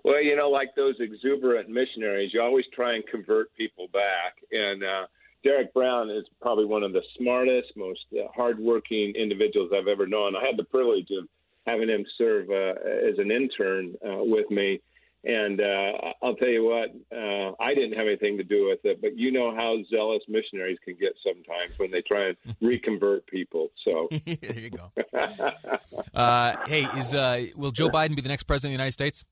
Well, 0.08 0.24
you 0.24 0.38
know, 0.38 0.50
like 0.50 0.74
those 0.76 0.96
exuberant 1.00 1.68
missionaries, 1.68 2.32
you 2.34 2.42
always 2.42 2.66
try 2.74 2.96
and 2.96 3.06
convert 3.08 3.54
people 3.56 3.90
back. 3.92 4.38
And 4.52 4.82
uh, 4.82 5.08
Derek 5.44 5.74
Brown 5.74 6.10
is 6.10 6.24
probably 6.42 6.64
one 6.64 6.84
of 6.84 6.94
the 6.94 7.02
smartest, 7.18 7.76
most 7.76 8.06
uh, 8.14 8.28
hardworking 8.34 9.14
individuals 9.16 9.72
I've 9.76 9.88
ever 9.90 10.08
known. 10.08 10.34
I 10.36 10.46
had 10.46 10.56
the 10.56 10.64
privilege 10.64 11.10
of 11.12 11.28
having 11.66 11.90
him 11.90 12.06
serve 12.18 12.50
uh, 12.50 12.80
as 13.06 13.20
an 13.20 13.32
intern 13.32 13.96
uh, 14.02 14.24
with 14.24 14.50
me. 14.50 14.80
And 15.26 15.60
uh, 15.60 15.92
I'll 16.24 16.36
tell 16.36 16.48
you 16.48 16.64
what, 16.64 16.96
uh, 17.12 17.52
I 17.60 17.74
didn't 17.74 17.98
have 17.98 18.08
anything 18.08 18.38
to 18.38 18.46
do 18.46 18.70
with 18.70 18.80
it, 18.86 19.02
but 19.02 19.18
you 19.18 19.30
know 19.30 19.54
how 19.54 19.76
zealous 19.90 20.22
missionaries 20.30 20.78
can 20.86 20.96
get 20.98 21.18
sometimes 21.22 21.78
when 21.78 21.92
they 21.92 22.02
try 22.02 22.28
and 22.30 22.38
reconvert 22.62 23.28
people. 23.28 23.72
So 23.84 24.08
there 24.26 24.58
you 24.58 24.70
go. 24.70 24.94
uh, 26.14 26.56
hey, 26.68 26.86
is 26.98 27.14
uh, 27.14 27.48
will 27.58 27.72
Joe 27.72 27.90
Biden 27.90 28.16
be 28.16 28.22
the 28.22 28.30
next 28.30 28.44
president 28.44 28.70
of 28.70 28.78
the 28.78 28.84
United 28.84 28.94
States? 28.94 29.26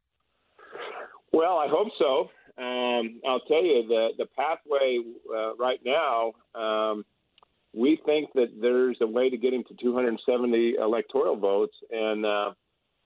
Well, 1.35 1.57
I 1.57 1.67
hope 1.67 1.89
so. 1.99 2.29
Um, 2.57 3.19
I'll 3.27 3.41
tell 3.41 3.61
you 3.61 3.85
the 3.89 4.11
the 4.17 4.25
pathway 4.37 4.99
uh, 5.35 5.53
right 5.57 5.81
now. 5.83 6.31
Um, 6.57 7.03
we 7.73 7.99
think 8.05 8.31
that 8.35 8.53
there's 8.61 8.95
a 9.01 9.07
way 9.07 9.29
to 9.29 9.35
get 9.35 9.53
him 9.53 9.65
to 9.67 9.75
270 9.75 10.75
electoral 10.79 11.35
votes, 11.35 11.75
and 11.91 12.25
uh, 12.25 12.51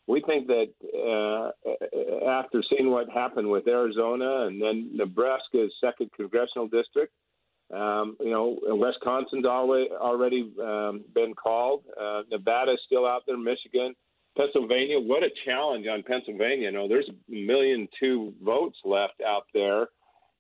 we 0.06 0.22
think 0.22 0.46
that 0.46 0.68
uh, 0.94 2.30
after 2.30 2.62
seeing 2.70 2.92
what 2.92 3.10
happened 3.10 3.50
with 3.50 3.68
Arizona 3.68 4.46
and 4.46 4.62
then 4.62 4.92
Nebraska's 4.94 5.74
second 5.82 6.12
congressional 6.16 6.68
district, 6.68 7.14
um, 7.74 8.16
you 8.20 8.30
know, 8.30 8.60
Wisconsin's 8.62 9.46
already 9.46 9.90
already 9.90 10.54
um, 10.62 11.04
been 11.16 11.34
called. 11.34 11.82
Uh, 12.00 12.22
Nevada's 12.30 12.80
still 12.86 13.08
out 13.08 13.24
there. 13.26 13.40
Michigan, 13.40 13.96
Pennsylvania. 14.40 15.00
What 15.00 15.24
a 15.24 15.30
challenge 15.46 15.86
on 15.88 16.04
Pennsylvania! 16.04 16.70
You 16.70 16.72
know, 16.72 16.88
there's 16.88 17.10
a 17.10 17.32
million 17.32 17.88
two 18.00 18.34
votes 18.42 18.78
left 18.86 19.22
out 19.26 19.44
there, 19.54 19.88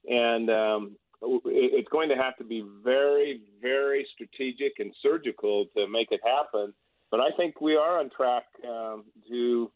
and 0.08 0.50
um, 0.50 0.96
it's 1.22 1.90
going 1.90 2.10
to 2.10 2.16
have 2.16 2.38
to 2.38 2.44
be 2.44 2.66
very, 2.84 3.42
very 3.62 4.08
strategic 4.14 4.80
and 4.80 4.94
surgical 5.02 5.66
to 5.76 5.88
make 5.88 6.08
it 6.12 6.22
happen 6.24 6.74
but 7.12 7.20
I 7.20 7.30
think 7.36 7.60
we 7.60 7.76
are 7.76 8.00
on 8.00 8.10
track 8.16 8.44
um, 8.68 9.06
to 9.30 9.72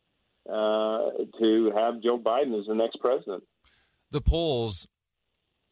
uh, 0.50 1.10
to 1.40 1.72
have 1.76 2.02
Joe 2.02 2.20
Biden 2.20 2.60
as 2.60 2.68
the 2.68 2.76
next 2.76 2.98
president. 3.00 3.44
The 4.12 4.22
polls 4.22 4.88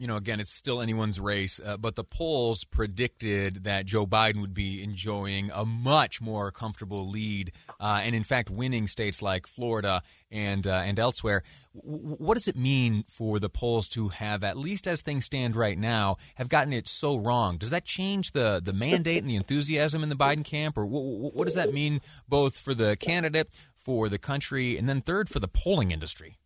you 0.02 0.08
know, 0.08 0.16
again, 0.16 0.40
it's 0.40 0.52
still 0.52 0.82
anyone's 0.82 1.20
race, 1.20 1.60
uh, 1.64 1.78
but 1.78 1.96
the 1.96 2.04
polls 2.04 2.64
predicted 2.64 3.66
that 3.66 3.86
Joe 3.86 4.08
Biden 4.08 4.42
would 4.42 4.56
be 4.56 4.82
enjoying 4.82 5.52
a 5.54 5.64
much 5.64 6.20
more 6.20 6.50
comfortable 6.50 7.08
lead, 7.08 7.52
uh, 7.80 8.00
and 8.02 8.16
in 8.16 8.24
fact, 8.24 8.50
winning 8.50 8.88
states 8.88 9.22
like 9.22 9.46
Florida 9.46 10.02
and 10.32 10.66
uh, 10.66 10.82
and 10.84 10.98
elsewhere. 10.98 11.44
W- 11.76 12.16
what 12.18 12.34
does 12.34 12.48
it 12.48 12.58
mean 12.58 13.04
for 13.08 13.38
the 13.38 13.48
polls 13.48 13.88
to 13.90 14.08
have, 14.10 14.44
at 14.44 14.58
least 14.58 14.88
as 14.88 15.02
things 15.02 15.26
stand 15.26 15.56
right 15.56 15.78
now, 15.78 16.18
have 16.34 16.50
gotten 16.50 16.74
it 16.74 16.88
so 16.88 17.16
wrong? 17.16 17.60
Does 17.60 17.70
that 17.70 17.86
change 17.86 18.32
the 18.32 18.60
the 18.60 18.74
mandate 18.74 19.22
and 19.22 19.30
the 19.30 19.36
enthusiasm 19.36 20.02
in 20.02 20.10
the 20.10 20.16
Biden 20.16 20.44
camp, 20.44 20.80
or 20.80 20.84
w- 20.84 21.30
what 21.30 21.46
does 21.46 21.54
that 21.54 21.76
mean 21.76 22.02
both 22.28 22.58
for 22.58 22.74
the 22.74 22.96
candidate, 22.96 23.54
for 23.76 24.10
the 24.10 24.18
country, 24.18 24.80
and 24.80 24.90
then 24.90 25.04
third 25.04 25.30
for 25.30 25.40
the 25.40 25.48
polling 25.48 25.92
industry? 25.92 26.40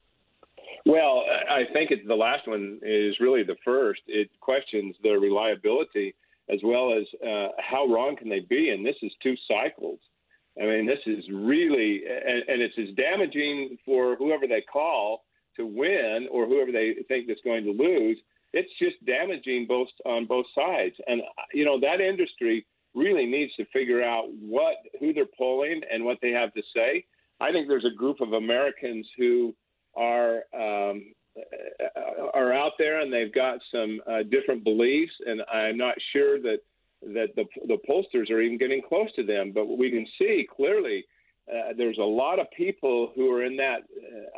Well, 0.96 1.26
I 1.52 1.64
think 1.74 1.92
it's 1.92 2.08
the 2.08 2.16
last 2.16 2.48
one 2.48 2.80
is 2.82 3.20
really 3.20 3.44
the 3.44 3.58
first. 3.66 4.00
It 4.08 4.30
questions 4.40 4.96
their 5.04 5.20
reliability 5.20 6.16
as 6.50 6.62
well 6.64 6.94
as 6.94 7.04
uh, 7.22 7.50
how 7.60 7.86
wrong 7.88 8.16
can 8.16 8.30
they 8.30 8.40
be. 8.40 8.70
And 8.70 8.86
this 8.86 8.96
is 9.02 9.12
two 9.22 9.36
cycles. 9.46 10.00
I 10.58 10.64
mean, 10.66 10.86
this 10.86 11.02
is 11.06 11.26
really, 11.30 12.04
and, 12.08 12.44
and 12.48 12.62
it's 12.62 12.76
as 12.80 12.96
damaging 12.96 13.78
for 13.86 14.16
whoever 14.16 14.48
they 14.48 14.62
call 14.62 15.26
to 15.58 15.66
win 15.66 16.30
or 16.32 16.46
whoever 16.46 16.72
they 16.72 16.96
think 17.10 17.30
is 17.30 17.40
going 17.44 17.66
to 17.66 17.72
lose. 17.72 18.18
It's 18.54 18.72
just 18.80 19.06
damaging 19.06 19.66
both 19.68 19.90
on 20.06 20.26
both 20.26 20.46
sides. 20.56 20.96
And 21.08 21.22
you 21.54 21.66
know 21.66 21.78
that 21.82 22.00
industry 22.00 22.66
really 22.94 23.26
needs 23.26 23.54
to 23.56 23.66
figure 23.74 24.02
out 24.02 24.28
what 24.40 24.76
who 25.02 25.12
they're 25.12 25.26
polling 25.38 25.82
and 25.92 26.06
what 26.06 26.20
they 26.22 26.32
have 26.32 26.54
to 26.54 26.62
say. 26.74 27.04
I 27.42 27.52
think 27.52 27.68
there's 27.68 27.84
a 27.84 27.98
group 27.98 28.22
of 28.22 28.32
Americans 28.32 29.06
who 29.18 29.54
are 29.96 30.44
um, 30.54 31.14
are 32.34 32.54
out 32.54 32.74
there 32.78 33.02
and 33.02 33.12
they've 33.12 33.34
got 33.34 33.60
some 33.72 34.02
uh, 34.08 34.24
different 34.24 34.64
beliefs, 34.64 35.14
and 35.26 35.42
I'm 35.52 35.78
not 35.78 35.96
sure 36.14 36.40
that 36.42 36.60
that 37.02 37.30
the 37.36 37.46
the 37.68 37.78
pollsters 37.88 38.30
are 38.32 38.42
even 38.42 38.58
getting 38.58 38.82
close 38.82 39.10
to 39.16 39.24
them. 39.24 39.52
But 39.54 39.78
we 39.78 39.92
can 39.92 40.08
see 40.18 40.48
clearly 40.54 41.06
uh, 41.52 41.74
there's 41.78 41.98
a 42.00 42.04
lot 42.04 42.40
of 42.40 42.48
people 42.56 43.12
who 43.16 43.32
are 43.32 43.44
in 43.44 43.56
that, 43.58 43.82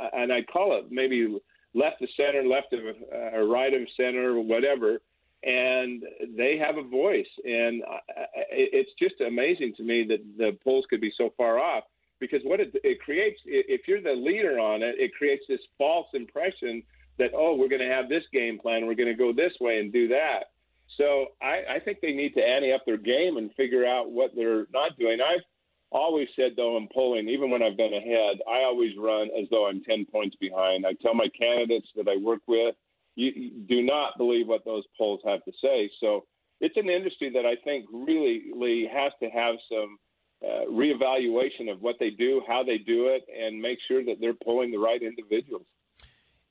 uh, 0.02 0.10
and 0.14 0.32
I 0.32 0.42
call 0.44 0.78
it 0.78 0.86
maybe 0.92 1.38
left 1.74 2.02
of 2.02 2.10
center, 2.18 2.44
left 2.44 2.74
of 2.74 2.80
uh, 2.84 3.40
right 3.46 3.74
of 3.74 3.82
center, 3.96 4.40
whatever, 4.40 5.00
and 5.44 6.04
they 6.36 6.58
have 6.58 6.78
a 6.78 6.88
voice. 6.88 7.28
And 7.46 7.84
uh, 7.84 8.14
it's 8.52 8.92
just 9.00 9.22
amazing 9.22 9.74
to 9.78 9.84
me 9.84 10.06
that 10.10 10.20
the 10.38 10.58
polls 10.64 10.86
could 10.90 11.02
be 11.02 11.14
so 11.18 11.34
far 11.38 11.60
off 11.60 11.84
because 12.20 12.42
what 12.44 12.60
it, 12.60 12.72
it 12.84 13.02
creates, 13.02 13.40
if 13.46 13.88
you're 13.88 14.02
the 14.02 14.14
leader 14.14 14.60
on 14.60 14.82
it, 14.82 14.96
it 14.98 15.14
creates 15.14 15.44
this 15.48 15.60
false 15.78 16.08
impression 16.14 16.84
that 17.18 17.32
oh, 17.36 17.56
we're 17.56 17.70
going 17.70 17.82
to 17.82 17.94
have 17.94 18.10
this 18.10 18.24
game 18.32 18.60
plan, 18.60 18.86
we're 18.86 18.96
going 18.96 19.08
to 19.08 19.16
go 19.16 19.34
this 19.34 19.54
way 19.60 19.80
and 19.80 19.92
do 19.92 20.08
that. 20.08 20.52
So 20.98 21.28
I, 21.42 21.76
I 21.76 21.80
think 21.80 22.00
they 22.02 22.14
need 22.14 22.34
to 22.36 22.42
ante 22.42 22.72
up 22.72 22.86
their 22.86 22.98
game 22.98 23.38
and 23.38 23.54
figure 23.54 23.86
out 23.86 24.12
what 24.12 24.32
they're 24.36 24.66
not 24.74 24.98
doing. 24.98 25.20
I've 25.22 25.42
always 25.92 26.28
said 26.36 26.52
though 26.56 26.78
in 26.78 26.88
polling, 26.94 27.30
even 27.30 27.50
when 27.50 27.64
I've 27.64 27.78
been 27.78 27.94
ahead, 27.94 28.38
I 28.48 28.64
always 28.64 28.98
run 28.98 29.30
as 29.40 29.48
though 29.50 29.68
I'm 29.68 29.84
ten 29.84 30.06
points 30.06 30.36
behind. 30.40 30.86
I 30.86 30.94
tell 31.02 31.14
my 31.14 31.30
candidates 31.40 31.88
that 31.96 32.08
I 32.08 32.18
work 32.18 32.42
with, 32.48 32.76
you, 33.16 33.32
you 33.36 33.52
do 33.68 33.82
not 33.84 34.18
believe 34.18 34.48
what 34.48 34.66
those 34.66 34.84
polls 34.98 35.22
have 35.26 35.44
to 35.46 35.52
say. 35.62 35.90
So 36.00 36.26
it's 36.60 36.78
an 36.78 36.90
industry 36.90 37.30
that 37.32 37.46
I 37.46 37.56
think 37.64 37.86
really 37.92 38.90
has 38.92 39.12
to 39.22 39.30
have 39.30 39.56
some 39.72 39.98
uh, 40.44 40.70
reevaluation 40.70 41.72
of 41.72 41.82
what 41.82 41.96
they 42.00 42.10
do, 42.12 42.42
how 42.48 42.64
they 42.64 42.78
do 42.78 43.08
it, 43.08 43.26
and 43.36 43.62
make 43.62 43.80
sure 43.88 44.04
that 44.06 44.18
they're 44.20 44.34
pulling 44.34 44.72
the 44.72 44.78
right 44.78 45.02
individuals. 45.02 45.66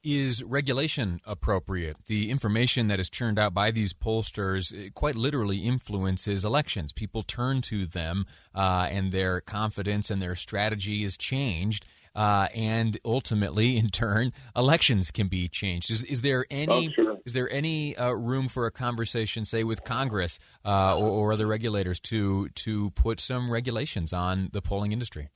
Is 0.09 0.45
regulation 0.45 1.21
appropriate? 1.27 1.97
The 2.07 2.31
information 2.31 2.87
that 2.87 3.01
is 3.01 3.11
churned 3.11 3.41
out 3.41 3.55
by 3.55 3.73
these 3.73 3.93
pollsters 3.93 4.95
quite 4.95 5.17
literally 5.17 5.59
influences 5.59 6.45
elections. 6.45 6.93
People 6.93 7.25
turn 7.25 7.61
to 7.63 7.87
them, 7.87 8.25
uh, 8.55 8.87
and 8.89 9.11
their 9.11 9.41
confidence 9.41 10.09
and 10.09 10.23
their 10.23 10.37
strategy 10.37 11.03
is 11.03 11.17
changed. 11.17 11.87
Uh, 12.17 12.49
and 12.55 12.99
ultimately, 13.05 13.77
in 13.81 13.89
turn, 13.89 14.33
elections 14.57 15.11
can 15.11 15.29
be 15.29 15.49
changed. 15.49 15.91
Is, 15.91 16.03
is 16.05 16.23
there 16.23 16.47
any 16.51 16.89
oh, 16.99 17.03
sure. 17.03 17.19
is 17.27 17.35
there 17.35 17.51
any 17.51 17.95
uh, 17.97 18.13
room 18.13 18.49
for 18.49 18.67
a 18.67 18.71
conversation, 18.71 19.45
say, 19.45 19.63
with 19.63 19.85
Congress 19.85 20.41
uh, 20.65 20.97
or, 20.97 21.09
or 21.09 21.33
other 21.35 21.47
regulators 21.47 22.01
to 22.01 22.49
to 22.49 22.91
put 22.91 23.21
some 23.21 23.51
regulations 23.51 24.13
on 24.13 24.49
the 24.53 24.63
polling 24.63 24.93
industry? 24.93 25.29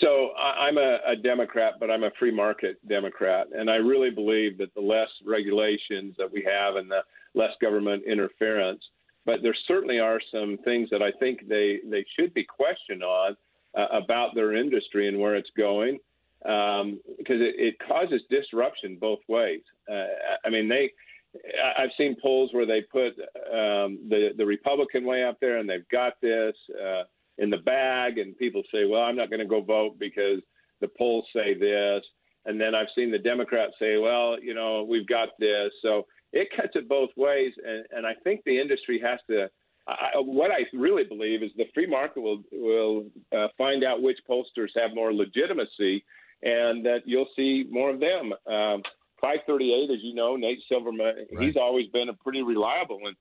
So 0.00 0.32
I'm 0.34 0.76
a, 0.76 0.98
a, 1.06 1.16
Democrat, 1.16 1.74
but 1.78 1.90
I'm 1.90 2.02
a 2.02 2.10
free 2.18 2.34
market 2.34 2.76
Democrat, 2.88 3.46
and 3.56 3.70
I 3.70 3.76
really 3.76 4.10
believe 4.10 4.58
that 4.58 4.74
the 4.74 4.80
less 4.80 5.08
regulations 5.24 6.14
that 6.18 6.30
we 6.30 6.44
have 6.50 6.76
and 6.76 6.90
the 6.90 7.02
less 7.34 7.52
government 7.60 8.02
interference, 8.04 8.82
but 9.24 9.36
there 9.42 9.54
certainly 9.68 10.00
are 10.00 10.20
some 10.32 10.58
things 10.64 10.88
that 10.90 11.00
I 11.00 11.12
think 11.12 11.48
they 11.48 11.80
they 11.88 12.04
should 12.18 12.34
be 12.34 12.44
questioned 12.44 13.04
on 13.04 13.36
uh, 13.76 13.86
about 13.92 14.34
their 14.34 14.54
industry 14.54 15.08
and 15.08 15.18
where 15.18 15.34
it's 15.34 15.50
going, 15.56 15.98
um, 16.44 17.00
because 17.18 17.40
it, 17.40 17.54
it, 17.58 17.74
causes 17.86 18.20
disruption 18.30 18.98
both 19.00 19.20
ways. 19.28 19.62
Uh, 19.90 20.06
I 20.44 20.50
mean, 20.50 20.68
they. 20.68 20.90
I've 21.76 21.90
seen 21.98 22.16
polls 22.22 22.50
where 22.52 22.66
they 22.66 22.82
put 22.82 23.14
um, 23.52 23.98
the 24.08 24.30
the 24.36 24.46
Republican 24.46 25.04
way 25.04 25.24
out 25.24 25.38
there, 25.40 25.58
and 25.58 25.68
they've 25.68 25.88
got 25.90 26.20
this. 26.20 26.54
Uh, 26.80 27.02
in 27.38 27.50
the 27.50 27.58
bag, 27.58 28.18
and 28.18 28.36
people 28.38 28.62
say, 28.72 28.84
"Well, 28.84 29.02
I'm 29.02 29.16
not 29.16 29.30
going 29.30 29.40
to 29.40 29.46
go 29.46 29.60
vote 29.60 29.98
because 29.98 30.40
the 30.80 30.88
polls 30.96 31.26
say 31.34 31.54
this." 31.54 32.02
And 32.46 32.60
then 32.60 32.74
I've 32.74 32.88
seen 32.94 33.10
the 33.10 33.18
Democrats 33.18 33.74
say, 33.78 33.96
"Well, 33.96 34.36
you 34.40 34.54
know, 34.54 34.84
we've 34.84 35.06
got 35.06 35.30
this." 35.38 35.72
So 35.82 36.06
it 36.32 36.48
cuts 36.56 36.72
it 36.74 36.88
both 36.88 37.10
ways, 37.16 37.52
and, 37.64 37.84
and 37.90 38.06
I 38.06 38.14
think 38.22 38.42
the 38.44 38.60
industry 38.60 39.00
has 39.04 39.18
to. 39.30 39.48
I, 39.86 40.12
what 40.16 40.50
I 40.50 40.64
really 40.72 41.04
believe 41.04 41.42
is 41.42 41.50
the 41.56 41.66
free 41.74 41.86
market 41.86 42.20
will 42.20 42.42
will 42.52 43.06
uh, 43.36 43.48
find 43.58 43.84
out 43.84 44.02
which 44.02 44.18
pollsters 44.28 44.70
have 44.76 44.94
more 44.94 45.12
legitimacy, 45.12 46.04
and 46.42 46.84
that 46.86 47.02
you'll 47.04 47.28
see 47.36 47.66
more 47.70 47.90
of 47.90 48.00
them. 48.00 48.32
Um, 48.46 48.82
538, 49.20 49.90
as 49.90 50.02
you 50.02 50.14
know, 50.14 50.36
Nate 50.36 50.60
Silverman, 50.68 51.26
right. 51.32 51.42
he's 51.42 51.56
always 51.56 51.88
been 51.88 52.10
a 52.10 52.14
pretty 52.14 52.42
reliable 52.42 53.00
and 53.06 53.16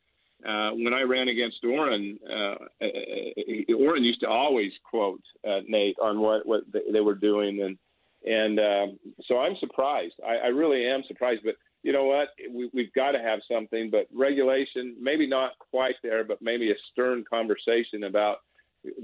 uh, 0.46 0.72
when 0.72 0.94
I 0.94 1.04
ran 1.04 1.30
against 1.30 1.64
Orrin, 1.64 2.20
uh, 2.30 2.56
uh, 2.82 3.74
Orrin 3.80 4.04
used 4.04 4.20
to 4.22 4.28
always 4.28 4.72
quote 4.84 5.22
uh, 5.48 5.62
Nate 5.68 5.98
on 6.02 6.20
what 6.20 6.46
what 6.46 6.64
they 6.92 7.00
were 7.00 7.16
doing, 7.16 7.62
and 7.62 7.78
and 8.26 8.60
um, 8.60 9.00
so 9.26 9.40
I'm 9.40 9.56
surprised. 9.60 10.16
I, 10.26 10.36
I 10.36 10.48
really 10.48 10.86
am 10.86 11.04
surprised. 11.08 11.42
But 11.46 11.56
you 11.84 11.92
know 11.92 12.06
what? 12.06 12.30
We, 12.50 12.70
we've 12.74 12.94
got 12.94 13.12
to 13.12 13.20
have 13.20 13.40
something. 13.52 13.90
But 13.90 14.08
regulation, 14.14 14.96
maybe 15.00 15.28
not 15.28 15.52
quite 15.60 15.96
there, 16.02 16.24
but 16.24 16.42
maybe 16.42 16.72
a 16.72 16.76
stern 16.92 17.24
conversation 17.30 18.06
about 18.06 18.38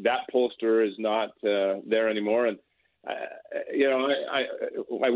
that 0.01 0.21
pollster 0.33 0.85
is 0.85 0.95
not 0.97 1.29
uh, 1.43 1.79
there 1.85 2.09
anymore, 2.09 2.47
and 2.47 2.57
uh, 3.07 3.13
you 3.73 3.89
know, 3.89 4.07
I, 4.31 4.43
I, 5.05 5.09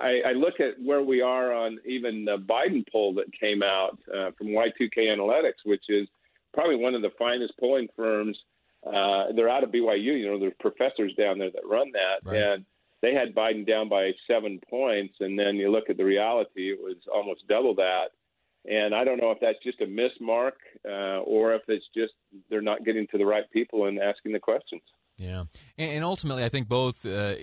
I, 0.00 0.30
I 0.30 0.32
look 0.32 0.58
at 0.58 0.80
where 0.82 1.02
we 1.02 1.20
are 1.20 1.52
on 1.52 1.78
even 1.86 2.24
the 2.24 2.38
Biden 2.38 2.84
poll 2.90 3.14
that 3.14 3.26
came 3.38 3.62
out 3.62 3.98
uh, 4.12 4.30
from 4.36 4.48
Y2K 4.48 4.98
Analytics, 4.98 5.64
which 5.64 5.84
is 5.88 6.08
probably 6.52 6.76
one 6.76 6.94
of 6.94 7.02
the 7.02 7.12
finest 7.18 7.54
polling 7.60 7.88
firms. 7.96 8.36
Uh, 8.84 9.26
they're 9.34 9.48
out 9.48 9.62
of 9.62 9.70
BYU. 9.70 10.18
You 10.18 10.26
know, 10.26 10.40
there's 10.40 10.54
professors 10.58 11.14
down 11.16 11.38
there 11.38 11.50
that 11.50 11.66
run 11.66 11.92
that, 11.92 12.28
right. 12.28 12.42
and 12.42 12.64
they 13.04 13.12
had 13.12 13.34
Biden 13.34 13.66
down 13.66 13.88
by 13.88 14.12
seven 14.26 14.60
points. 14.70 15.14
And 15.20 15.38
then 15.38 15.56
you 15.56 15.70
look 15.70 15.90
at 15.90 15.96
the 15.96 16.04
reality; 16.04 16.70
it 16.70 16.78
was 16.80 16.96
almost 17.14 17.46
double 17.48 17.74
that. 17.76 18.06
And 18.66 18.94
I 18.94 19.04
don't 19.04 19.20
know 19.20 19.30
if 19.30 19.38
that's 19.40 19.62
just 19.62 19.82
a 19.82 19.86
mismark 19.86 20.52
uh, 20.88 21.20
or 21.20 21.54
if 21.54 21.62
it's 21.68 21.84
just 21.94 22.14
they're 22.48 22.62
not 22.62 22.84
getting 22.84 23.06
to 23.08 23.18
the 23.18 23.26
right 23.26 23.44
people 23.50 23.86
and 23.86 23.98
asking 23.98 24.32
the 24.32 24.38
questions. 24.38 24.82
Yeah, 25.18 25.44
and 25.78 26.02
ultimately, 26.02 26.44
I 26.44 26.48
think 26.48 26.66
both, 26.66 27.06
uh, 27.06 27.36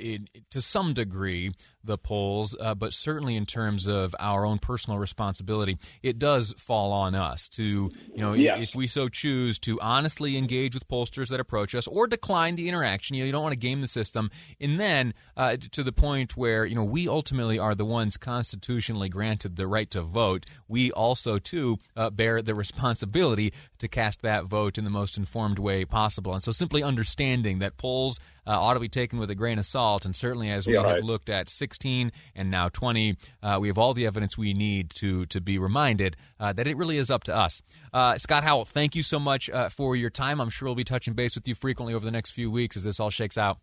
to 0.50 0.60
some 0.60 0.94
degree, 0.94 1.54
the 1.84 1.98
polls, 1.98 2.56
uh, 2.60 2.76
but 2.76 2.94
certainly 2.94 3.36
in 3.36 3.46
terms 3.46 3.88
of 3.88 4.16
our 4.20 4.46
own 4.46 4.60
personal 4.60 5.00
responsibility, 5.00 5.78
it 6.04 6.20
does 6.20 6.54
fall 6.58 6.92
on 6.92 7.16
us 7.16 7.48
to, 7.50 7.64
you 7.64 8.18
know, 8.18 8.34
if 8.34 8.76
we 8.76 8.88
so 8.88 9.10
choose 9.10 9.60
to 9.60 9.80
honestly 9.82 10.38
engage 10.38 10.74
with 10.74 10.88
pollsters 10.88 11.30
that 11.30 11.40
approach 11.40 11.74
us 11.76 11.88
or 11.88 12.08
decline 12.08 12.56
the 12.56 12.68
interaction. 12.68 13.16
You 13.16 13.24
know, 13.24 13.26
you 13.28 13.32
don't 13.32 13.44
want 13.44 13.54
to 13.54 13.60
game 13.60 13.82
the 13.82 13.88
system, 13.88 14.30
and 14.60 14.80
then 14.80 15.14
uh, 15.36 15.58
to 15.72 15.84
the 15.84 15.92
point 15.92 16.38
where 16.38 16.66
you 16.66 16.76
know 16.76 16.84
we 16.84 17.08
ultimately 17.08 17.58
are 17.58 17.76
the 17.76 17.86
ones 17.86 18.18
constitutionally 18.18 19.10
granted 19.10 19.56
the 19.56 19.68
right 19.68 19.90
to 19.92 20.02
vote. 20.02 20.46
We 20.68 20.92
also 20.92 21.40
too 21.40 21.78
uh, 21.96 22.10
bear 22.10 22.42
the 22.42 22.56
responsibility 22.56 23.54
to 23.80 23.88
cast 23.88 24.22
that 24.22 24.46
vote 24.46 24.78
in 24.78 24.84
the 24.84 24.90
most 24.90 25.18
informed 25.18 25.60
way 25.60 25.86
possible, 25.86 26.34
and 26.34 26.44
so 26.44 26.52
simply 26.52 26.84
understanding 26.84 27.60
that 27.60 27.78
polls 27.78 28.20
uh, 28.48 28.60
ought 28.60 28.74
to 28.74 28.80
be 28.80 28.90
taken 28.90 29.20
with 29.20 29.30
a 29.30 29.36
grain 29.36 29.60
of 29.60 29.66
salt. 29.66 30.06
And 30.06 30.16
certainly, 30.16 30.50
as 30.50 30.68
we 30.68 30.74
yeah, 30.74 30.82
have 30.82 30.92
right. 30.92 31.04
looked 31.04 31.30
at 31.30 31.50
16 31.72 32.12
and 32.36 32.52
now 32.52 32.68
20, 32.68 33.16
uh, 33.42 33.58
we 33.62 33.70
have 33.70 33.78
all 33.78 33.94
the 33.94 34.06
evidence 34.06 34.38
we 34.38 34.54
need 34.54 34.90
to 34.96 35.26
to 35.28 35.40
be 35.40 35.58
reminded 35.58 36.18
uh, 36.40 36.52
that 36.52 36.68
it 36.68 36.76
really 36.76 36.98
is 36.98 37.10
up 37.10 37.24
to 37.24 37.36
us. 37.36 37.62
Uh, 37.94 38.18
Scott 38.18 38.44
Howell, 38.44 38.66
thank 38.66 38.94
you 38.94 39.04
so 39.04 39.20
much 39.20 39.50
uh, 39.50 39.70
for 39.70 39.96
your 39.96 40.10
time. 40.10 40.42
I'm 40.42 40.50
sure 40.50 40.68
we'll 40.68 40.76
be 40.76 40.84
touching 40.84 41.14
base 41.14 41.36
with 41.36 41.48
you 41.48 41.56
frequently 41.56 41.94
over 41.94 42.04
the 42.04 42.12
next 42.12 42.32
few 42.32 42.52
weeks 42.52 42.76
as 42.76 42.84
this 42.84 43.00
all 43.00 43.10
shakes 43.10 43.38
out. 43.38 43.60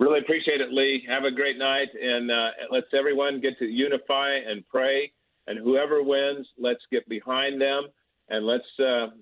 Really 0.00 0.18
appreciate 0.18 0.60
it, 0.60 0.72
Lee. 0.72 1.04
Have 1.08 1.22
a 1.22 1.30
great 1.30 1.56
night, 1.56 1.86
and 2.00 2.30
uh, 2.30 2.48
let's 2.72 2.88
everyone 2.98 3.40
get 3.40 3.56
to 3.60 3.64
unify 3.64 4.30
and 4.34 4.66
pray. 4.68 5.12
And 5.46 5.58
whoever 5.58 6.02
wins, 6.02 6.48
let's 6.58 6.80
get 6.90 7.08
behind 7.08 7.60
them 7.60 7.84
and 8.30 8.46
let's 8.46 8.64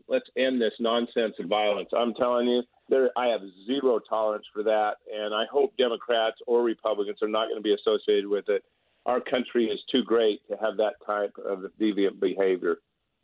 let's 0.08 0.26
end 0.36 0.62
this 0.62 0.72
nonsense 0.78 1.34
of 1.40 1.48
violence. 1.48 1.88
I'm 1.94 2.14
telling 2.14 2.46
you, 2.46 2.62
there 2.92 3.08
I 3.16 3.28
have 3.28 3.40
zero 3.66 3.98
tolerance 3.98 4.44
for 4.52 4.62
that, 4.64 4.96
and 5.10 5.34
I 5.34 5.44
hope 5.50 5.74
Democrats 5.78 6.36
or 6.46 6.62
Republicans 6.62 7.18
are 7.22 7.28
not 7.28 7.48
going 7.48 7.56
to 7.56 7.62
be 7.62 7.74
associated 7.74 8.28
with 8.28 8.48
it. 8.48 8.62
Our 9.06 9.20
country 9.20 9.64
is 9.64 9.80
too 9.90 10.04
great 10.04 10.40
to 10.48 10.56
have 10.58 10.76
that 10.76 10.94
type 11.04 11.32
of 11.44 11.64
deviant 11.80 12.20
behavior. 12.20 12.76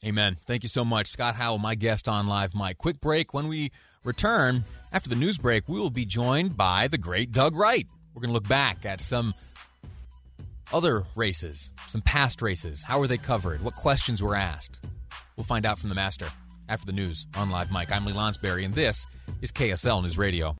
Amen. 0.04 0.38
Thank 0.46 0.62
you 0.62 0.70
so 0.70 0.84
much, 0.84 1.08
Scott 1.08 1.34
Howell, 1.34 1.58
my 1.58 1.74
guest 1.74 2.08
on 2.08 2.26
Live 2.26 2.54
Mic. 2.54 2.78
Quick 2.78 3.00
break. 3.00 3.34
When 3.34 3.46
we 3.46 3.70
return 4.04 4.64
after 4.90 5.10
the 5.10 5.16
news 5.16 5.36
break, 5.36 5.68
we 5.68 5.78
will 5.78 5.90
be 5.90 6.06
joined 6.06 6.56
by 6.56 6.88
the 6.88 6.98
great 6.98 7.30
Doug 7.30 7.54
Wright. 7.54 7.86
We're 8.14 8.22
going 8.22 8.30
to 8.30 8.34
look 8.34 8.48
back 8.48 8.86
at 8.86 9.02
some 9.02 9.34
other 10.72 11.04
races, 11.14 11.72
some 11.88 12.00
past 12.00 12.40
races. 12.40 12.82
How 12.84 13.00
were 13.00 13.06
they 13.06 13.18
covered? 13.18 13.62
What 13.62 13.74
questions 13.74 14.22
were 14.22 14.34
asked? 14.34 14.78
We'll 15.36 15.44
find 15.44 15.66
out 15.66 15.78
from 15.78 15.90
the 15.90 15.94
master 15.94 16.26
after 16.70 16.86
the 16.86 16.92
news 16.92 17.26
on 17.36 17.50
Live 17.50 17.70
Mic. 17.70 17.92
I'm 17.92 18.06
Lee 18.06 18.14
Lonsberry, 18.14 18.64
and 18.64 18.72
this 18.72 19.06
is 19.40 19.52
KSL 19.52 20.02
News 20.02 20.18
Radio. 20.18 20.56